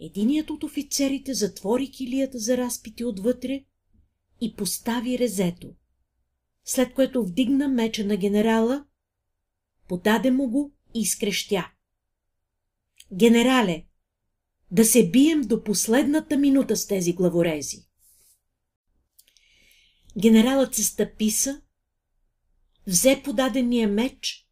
Единият 0.00 0.50
от 0.50 0.64
офицерите 0.64 1.34
затвори 1.34 1.90
килията 1.90 2.38
за 2.38 2.56
разпити 2.56 3.04
отвътре 3.04 3.64
и 4.40 4.54
постави 4.56 5.18
резето, 5.18 5.74
след 6.64 6.94
което 6.94 7.24
вдигна 7.24 7.68
меча 7.68 8.04
на 8.04 8.16
генерала, 8.16 8.84
подаде 9.88 10.30
му 10.30 10.50
го 10.50 10.72
и 10.94 11.00
изкрещя. 11.00 11.70
Генерале, 13.12 13.84
да 14.70 14.84
се 14.84 15.10
бием 15.10 15.40
до 15.40 15.64
последната 15.64 16.38
минута 16.38 16.76
с 16.76 16.86
тези 16.86 17.12
главорези. 17.12 17.86
Генералът 20.18 20.74
се 20.74 20.84
стъписа, 20.84 21.62
взе 22.86 23.22
подадения 23.24 23.88
меч 23.88 24.46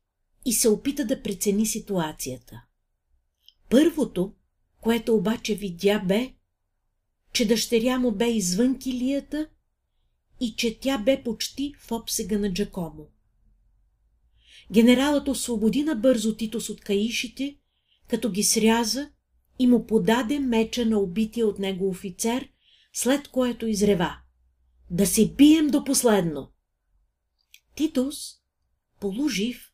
и 0.44 0.52
се 0.52 0.68
опита 0.68 1.04
да 1.04 1.22
прецени 1.22 1.66
ситуацията. 1.66 2.64
Първото, 3.70 4.34
което 4.80 5.14
обаче 5.14 5.54
видя 5.54 6.02
бе, 6.06 6.34
че 7.32 7.48
дъщеря 7.48 7.98
му 7.98 8.12
бе 8.12 8.30
извън 8.30 8.78
килията 8.78 9.48
и 10.40 10.54
че 10.56 10.80
тя 10.80 10.98
бе 10.98 11.22
почти 11.22 11.74
в 11.78 11.92
обсега 11.92 12.38
на 12.38 12.52
Джакомо. 12.52 13.06
Генералът 14.72 15.28
освободи 15.28 15.82
набързо 15.82 16.36
Титос 16.36 16.68
от 16.68 16.80
каишите, 16.80 17.58
като 18.08 18.30
ги 18.30 18.42
сряза 18.42 19.10
и 19.58 19.66
му 19.66 19.86
подаде 19.86 20.38
меча 20.38 20.86
на 20.86 20.98
убития 20.98 21.46
от 21.46 21.58
него 21.58 21.88
офицер, 21.88 22.48
след 22.92 23.28
което 23.28 23.66
изрева. 23.66 24.16
Да 24.90 25.06
се 25.06 25.32
бием 25.32 25.66
до 25.66 25.84
последно! 25.84 26.52
Титус, 27.74 28.16
полужив, 29.00 29.72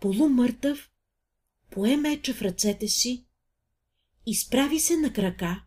полумъртъв, 0.00 0.90
пое 1.70 1.96
меча 1.96 2.34
в 2.34 2.42
ръцете 2.42 2.88
си, 2.88 3.26
изправи 4.26 4.80
се 4.80 4.96
на 4.96 5.12
крака 5.12 5.64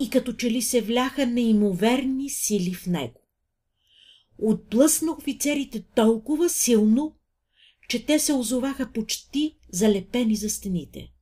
и 0.00 0.10
като 0.10 0.32
че 0.32 0.50
ли 0.50 0.62
се 0.62 0.80
вляха 0.80 1.26
неимоверни 1.26 2.30
сили 2.30 2.74
в 2.74 2.86
него. 2.86 3.20
Отблъсна 4.38 5.12
офицерите 5.12 5.82
толкова 5.94 6.48
силно, 6.48 7.16
че 7.88 8.06
те 8.06 8.18
се 8.18 8.32
озоваха 8.32 8.92
почти 8.92 9.56
залепени 9.72 10.36
за 10.36 10.50
стените. 10.50 11.12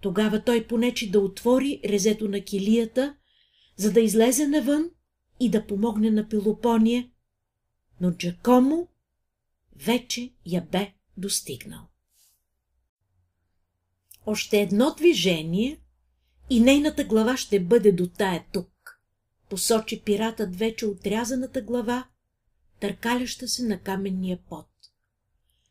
Тогава 0.00 0.44
той 0.44 0.66
понечи 0.66 1.10
да 1.10 1.20
отвори 1.20 1.80
резето 1.84 2.28
на 2.28 2.40
килията, 2.40 3.16
за 3.76 3.92
да 3.92 4.00
излезе 4.00 4.46
навън 4.46 4.90
и 5.40 5.50
да 5.50 5.66
помогне 5.66 6.10
на 6.10 6.28
Пелопония, 6.28 7.10
но 8.00 8.10
Джакомо 8.10 8.88
вече 9.76 10.32
я 10.46 10.62
бе 10.62 10.92
достигнал. 11.16 11.88
Още 14.26 14.60
едно 14.60 14.94
движение 14.98 15.80
и 16.50 16.60
нейната 16.60 17.04
глава 17.04 17.36
ще 17.36 17.60
бъде 17.60 17.92
до 17.92 18.06
тая 18.06 18.44
тук, 18.52 19.00
посочи 19.50 20.02
пиратът 20.02 20.56
вече 20.56 20.86
отрязаната 20.86 21.62
глава, 21.62 22.08
търкаляща 22.80 23.48
се 23.48 23.62
на 23.62 23.80
каменния 23.80 24.38
пот. 24.48 24.68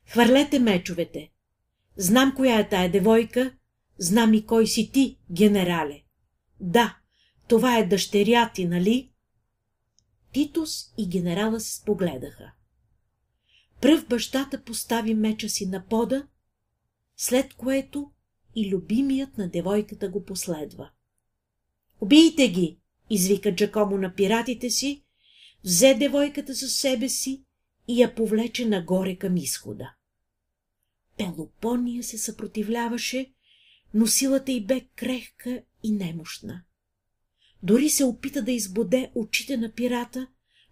Хвърлете 0.07 0.59
мечовете. 0.59 1.32
Знам 1.97 2.35
коя 2.35 2.59
е 2.59 2.69
тая 2.69 2.91
девойка, 2.91 3.55
знам 3.97 4.33
и 4.33 4.45
кой 4.45 4.67
си 4.67 4.91
ти, 4.91 5.19
генерале. 5.31 6.03
Да, 6.59 6.97
това 7.47 7.77
е 7.77 7.87
дъщеря 7.87 8.51
ти, 8.55 8.65
нали? 8.65 9.11
Титус 10.33 10.93
и 10.97 11.09
генерала 11.09 11.59
се 11.59 11.75
спогледаха. 11.75 12.51
Пръв 13.81 14.07
бащата 14.07 14.63
постави 14.63 15.13
меча 15.13 15.49
си 15.49 15.65
на 15.65 15.85
пода, 15.85 16.27
след 17.17 17.53
което 17.53 18.11
и 18.55 18.69
любимият 18.69 19.37
на 19.37 19.49
девойката 19.49 20.09
го 20.09 20.25
последва. 20.25 20.91
Убийте 22.01 22.47
ги! 22.47 22.79
извика 23.09 23.55
Джакомо 23.55 23.97
на 23.97 24.15
пиратите 24.15 24.69
си, 24.69 25.03
взе 25.63 25.93
девойката 25.93 26.55
със 26.55 26.73
себе 26.73 27.09
си 27.09 27.43
и 27.87 28.01
я 28.01 28.15
повлече 28.15 28.65
нагоре 28.65 29.15
към 29.15 29.37
изхода. 29.37 29.93
Пелопония 31.18 32.03
се 32.03 32.18
съпротивляваше, 32.18 33.34
но 33.93 34.07
силата 34.07 34.51
й 34.51 34.66
бе 34.66 34.82
крехка 34.95 35.63
и 35.84 35.91
немощна. 35.91 36.63
Дори 37.63 37.89
се 37.89 38.03
опита 38.03 38.41
да 38.41 38.51
избуде 38.51 39.11
очите 39.16 39.57
на 39.57 39.72
пирата, 39.72 40.28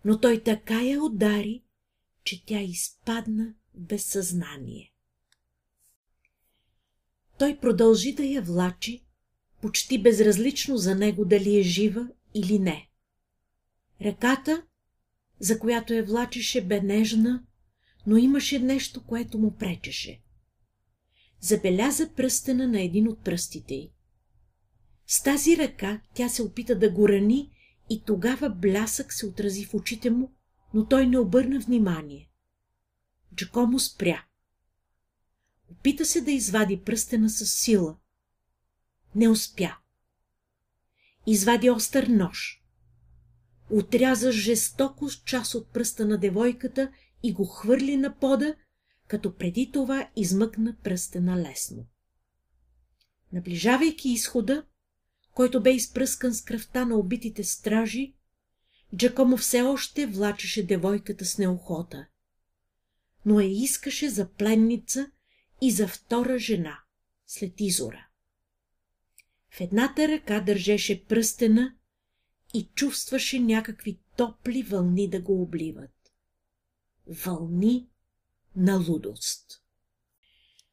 но 0.05 0.19
той 0.19 0.43
така 0.43 0.81
я 0.81 1.03
удари, 1.03 1.63
че 2.23 2.45
тя 2.45 2.61
изпадна 2.61 3.53
без 3.73 4.05
съзнание. 4.05 4.93
Той 7.39 7.59
продължи 7.59 8.13
да 8.13 8.23
я 8.23 8.41
влачи, 8.41 9.05
почти 9.61 10.01
безразлично 10.01 10.77
за 10.77 10.95
него 10.95 11.25
дали 11.25 11.59
е 11.59 11.63
жива 11.63 12.07
или 12.33 12.59
не. 12.59 12.89
Ръката, 14.01 14.63
за 15.39 15.59
която 15.59 15.93
я 15.93 16.03
влачеше, 16.03 16.65
бе 16.65 16.81
нежна, 16.81 17.43
но 18.07 18.17
имаше 18.17 18.59
нещо, 18.59 19.03
което 19.03 19.37
му 19.39 19.57
пречеше. 19.57 20.21
Забеляза 21.43 22.13
пръстена 22.13 22.67
на 22.67 22.81
един 22.81 23.07
от 23.07 23.23
пръстите 23.23 23.73
й. 23.73 23.91
С 25.07 25.23
тази 25.23 25.57
ръка 25.57 26.01
тя 26.13 26.29
се 26.29 26.43
опита 26.43 26.79
да 26.79 26.89
го 26.89 27.09
рани 27.09 27.51
и 27.89 28.03
тогава 28.05 28.49
блясък 28.49 29.13
се 29.13 29.25
отрази 29.25 29.65
в 29.65 29.73
очите 29.73 30.09
му, 30.09 30.31
но 30.73 30.87
той 30.87 31.07
не 31.07 31.19
обърна 31.19 31.59
внимание. 31.59 32.29
Джакомо 33.35 33.79
спря. 33.79 34.25
Опита 35.71 36.05
се 36.05 36.21
да 36.21 36.31
извади 36.31 36.81
пръстена 36.81 37.29
с 37.29 37.45
сила. 37.45 37.97
Не 39.15 39.29
успя. 39.29 39.77
Извади 41.27 41.69
остър 41.69 42.07
нож. 42.07 42.63
Отряза 43.69 44.31
жестоко 44.31 45.09
с 45.09 45.23
част 45.23 45.55
от 45.55 45.73
пръста 45.73 46.05
на 46.05 46.17
девойката 46.17 46.91
и 47.23 47.33
го 47.33 47.45
хвърли 47.45 47.97
на 47.97 48.19
пода, 48.19 48.55
като 49.13 49.35
преди 49.35 49.71
това 49.71 50.09
измъкна 50.15 50.75
пръстена 50.83 51.37
лесно. 51.37 51.85
Наближавайки 53.33 54.09
изхода, 54.09 54.65
който 55.33 55.61
бе 55.61 55.71
изпръскан 55.71 56.33
с 56.33 56.41
кръвта 56.41 56.85
на 56.85 56.95
убитите 56.95 57.43
стражи, 57.43 58.13
Джакомо 58.95 59.37
все 59.37 59.61
още 59.61 60.05
влачеше 60.05 60.65
девойката 60.65 61.25
с 61.25 61.37
неохота, 61.37 62.07
но 63.25 63.39
я 63.39 63.63
искаше 63.63 64.09
за 64.09 64.29
пленница 64.29 65.11
и 65.61 65.71
за 65.71 65.87
втора 65.87 66.39
жена, 66.39 66.79
след 67.27 67.53
изора. 67.59 68.07
В 69.49 69.61
едната 69.61 70.07
ръка 70.07 70.39
държеше 70.39 71.05
пръстена 71.05 71.75
и 72.53 72.69
чувстваше 72.75 73.39
някакви 73.39 73.99
топли 74.17 74.63
вълни 74.63 75.09
да 75.09 75.21
го 75.21 75.41
обливат. 75.41 76.13
Вълни 77.07 77.87
на 78.55 78.85
лудост. 78.89 79.61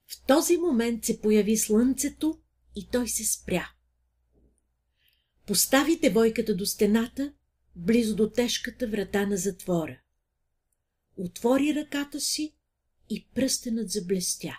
В 0.07 0.27
този 0.27 0.57
момент 0.57 1.05
се 1.05 1.21
появи 1.21 1.57
слънцето 1.57 2.41
и 2.77 2.89
той 2.93 3.09
се 3.09 3.25
спря. 3.25 3.71
Постави 5.47 5.99
девойката 5.99 6.57
до 6.57 6.67
стената, 6.67 7.33
близо 7.77 8.17
до 8.17 8.31
тежката 8.31 8.87
врата 8.87 9.27
на 9.27 9.37
затвора. 9.37 10.01
Отвори 11.17 11.75
ръката 11.75 12.21
си 12.21 12.55
и 13.11 13.29
пръстенът 13.35 13.91
заблестя. 13.91 14.59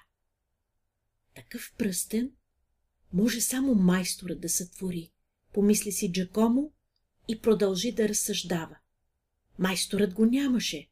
Такъв 1.35 1.73
пръстен 1.77 2.31
може 3.13 3.41
само 3.41 3.75
майсторът 3.75 4.41
да 4.41 4.49
сътвори, 4.49 5.11
помисли 5.53 5.91
си 5.91 6.11
Джакомо 6.11 6.73
и 7.27 7.41
продължи 7.41 7.91
да 7.91 8.09
разсъждава. 8.09 8.77
Майсторът 9.59 10.13
го 10.13 10.25
нямаше, 10.25 10.89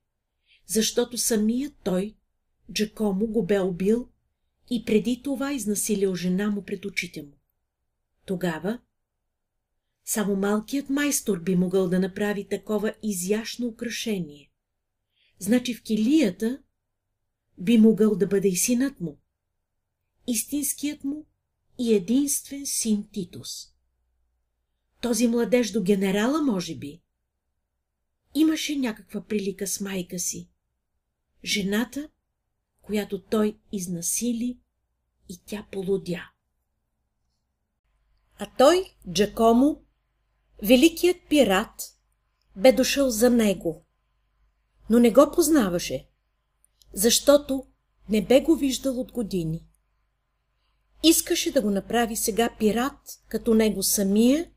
защото 0.66 1.18
самият 1.18 1.74
той, 1.84 2.16
Джакомо, 2.74 3.28
го 3.28 3.46
бе 3.46 3.60
убил 3.60 4.10
и 4.70 4.86
преди 4.86 5.22
това 5.24 5.54
изнасилил 5.54 6.16
жена 6.16 6.50
му 6.50 6.66
пред 6.66 6.86
очите 6.86 7.22
му. 7.22 7.38
Тогава 8.26 8.80
само 10.06 10.36
малкият 10.36 10.90
майстор 10.90 11.40
би 11.40 11.56
могъл 11.56 11.90
да 11.90 12.00
направи 12.00 12.48
такова 12.48 12.94
изящно 13.04 13.68
украшение. 13.68 14.52
Значи 15.40 15.74
в 15.74 15.84
килията 15.84 16.64
би 17.58 17.78
могъл 17.78 18.16
да 18.16 18.28
бъде 18.28 18.48
и 18.48 18.56
синът 18.56 19.00
му. 19.00 19.20
Истинският 20.28 21.04
му 21.04 21.26
и 21.80 21.94
единствен 21.94 22.66
син 22.66 23.08
Титус. 23.12 23.50
Този 25.02 25.28
младеж 25.28 25.72
до 25.72 25.84
генерала, 25.84 26.42
може 26.42 26.76
би. 26.76 27.02
Имаше 28.36 28.76
някаква 28.76 29.22
прилика 29.22 29.68
с 29.68 29.82
майка 29.82 30.20
си. 30.20 30.50
Жената, 31.44 32.10
която 32.90 33.22
той 33.22 33.58
изнасили 33.72 34.60
и 35.30 35.38
тя 35.46 35.66
полудя. 35.72 36.32
А 38.40 38.48
той, 38.58 38.96
Джакомо, 39.12 39.82
великият 40.64 41.18
пират, 41.30 41.98
бе 42.56 42.72
дошъл 42.72 43.10
за 43.10 43.30
него, 43.30 43.86
но 44.90 45.00
не 45.00 45.12
го 45.12 45.32
познаваше, 45.36 46.10
защото 46.94 47.64
не 48.10 48.26
бе 48.26 48.42
го 48.42 48.56
виждал 48.56 49.00
от 49.00 49.12
години. 49.12 49.66
Искаше 51.04 51.52
да 51.52 51.62
го 51.62 51.70
направи 51.70 52.16
сега 52.16 52.56
пират, 52.60 53.24
като 53.28 53.54
него 53.54 53.84
самия, 53.84 54.52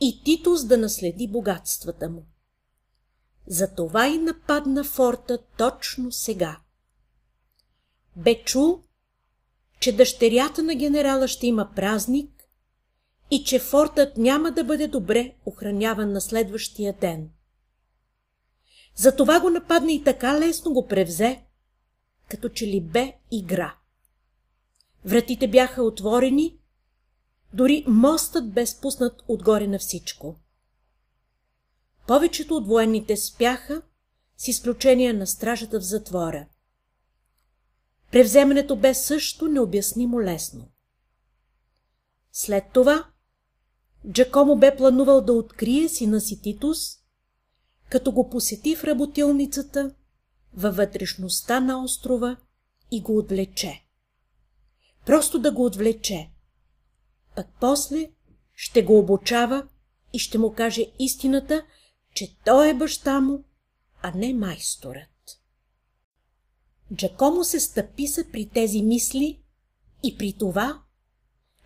и 0.00 0.22
Титус 0.24 0.64
да 0.64 0.78
наследи 0.78 1.28
богатствата 1.28 2.10
му. 2.10 2.26
Затова 3.46 4.08
и 4.08 4.18
нападна 4.18 4.84
форта 4.84 5.38
точно 5.56 6.12
сега. 6.12 6.60
Бе 8.16 8.42
чул, 8.44 8.82
че 9.80 9.96
дъщерята 9.96 10.62
на 10.62 10.74
генерала 10.74 11.28
ще 11.28 11.46
има 11.46 11.70
празник 11.76 12.30
и 13.30 13.44
че 13.44 13.58
фортът 13.58 14.16
няма 14.16 14.52
да 14.52 14.64
бъде 14.64 14.88
добре 14.88 15.34
охраняван 15.46 16.12
на 16.12 16.20
следващия 16.20 16.92
ден. 16.92 17.30
Затова 18.96 19.40
го 19.40 19.50
нападна 19.50 19.92
и 19.92 20.04
така 20.04 20.38
лесно 20.38 20.72
го 20.72 20.86
превзе, 20.86 21.42
като 22.28 22.48
че 22.48 22.66
ли 22.66 22.80
бе 22.80 23.16
игра. 23.30 23.74
Вратите 25.04 25.48
бяха 25.48 25.82
отворени, 25.82 26.58
дори 27.54 27.84
мостът 27.88 28.52
бе 28.52 28.66
спуснат 28.66 29.22
отгоре 29.28 29.66
на 29.66 29.78
всичко. 29.78 30.36
Повечето 32.06 32.56
от 32.56 32.66
военните 32.66 33.16
спяха, 33.16 33.82
с 34.36 34.48
изключение 34.48 35.12
на 35.12 35.26
стражата 35.26 35.80
в 35.80 35.82
затвора. 35.82 36.46
Превземането 38.12 38.76
бе 38.76 38.94
също 38.94 39.48
необяснимо 39.48 40.20
лесно. 40.20 40.68
След 42.32 42.64
това 42.72 43.04
Джакомо 44.12 44.56
бе 44.56 44.76
планувал 44.76 45.20
да 45.20 45.32
открие 45.32 45.88
сина 45.88 46.20
си 46.20 46.42
Титус, 46.42 46.78
като 47.90 48.12
го 48.12 48.30
посети 48.30 48.76
в 48.76 48.84
работилницата 48.84 49.94
във 50.54 50.76
вътрешността 50.76 51.60
на 51.60 51.84
острова 51.84 52.36
и 52.90 53.02
го 53.02 53.18
отвлече. 53.18 53.84
Просто 55.06 55.38
да 55.38 55.52
го 55.52 55.64
отвлече. 55.64 56.30
Пък 57.36 57.46
после 57.60 58.10
ще 58.54 58.82
го 58.82 58.98
обучава 58.98 59.68
и 60.12 60.18
ще 60.18 60.38
му 60.38 60.54
каже 60.54 60.86
истината, 60.98 61.64
че 62.14 62.36
той 62.44 62.68
е 62.68 62.74
баща 62.74 63.20
му, 63.20 63.44
а 64.02 64.12
не 64.14 64.34
майсторът. 64.34 65.08
Джакомо 66.94 67.44
се 67.44 67.60
стъписа 67.60 68.24
при 68.32 68.48
тези 68.48 68.82
мисли 68.82 69.40
и 70.02 70.18
при 70.18 70.32
това, 70.32 70.82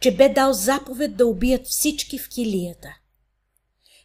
че 0.01 0.17
бе 0.17 0.29
дал 0.29 0.53
заповед 0.53 1.17
да 1.17 1.27
убият 1.27 1.67
всички 1.67 2.19
в 2.19 2.29
килията. 2.29 2.89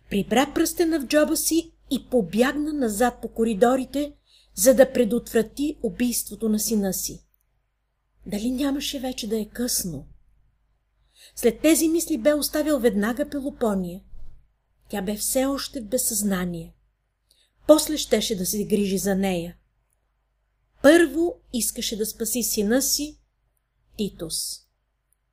Прибра 0.09 0.51
пръстена 0.55 0.99
в 0.99 1.07
джоба 1.07 1.37
си 1.37 1.71
и 1.91 2.09
побягна 2.09 2.73
назад 2.73 3.21
по 3.21 3.27
коридорите, 3.27 4.13
за 4.55 4.73
да 4.73 4.93
предотврати 4.93 5.77
убийството 5.83 6.49
на 6.49 6.59
сина 6.59 6.93
си. 6.93 7.23
Дали 8.25 8.51
нямаше 8.51 8.99
вече 8.99 9.27
да 9.27 9.39
е 9.39 9.45
късно? 9.45 10.07
След 11.35 11.61
тези 11.61 11.87
мисли 11.87 12.17
бе 12.17 12.33
оставил 12.33 12.79
веднага 12.79 13.29
Пелопония. 13.29 14.01
Тя 14.89 15.01
бе 15.01 15.15
все 15.15 15.45
още 15.45 15.81
в 15.81 15.85
безсъзнание. 15.85 16.73
После 17.67 17.97
щеше 17.97 18.35
да 18.35 18.45
се 18.45 18.65
грижи 18.65 18.97
за 18.97 19.15
нея. 19.15 19.55
Първо 20.81 21.35
искаше 21.53 21.97
да 21.97 22.05
спаси 22.05 22.43
сина 22.43 22.81
си, 22.81 23.17
Титус. 23.97 24.68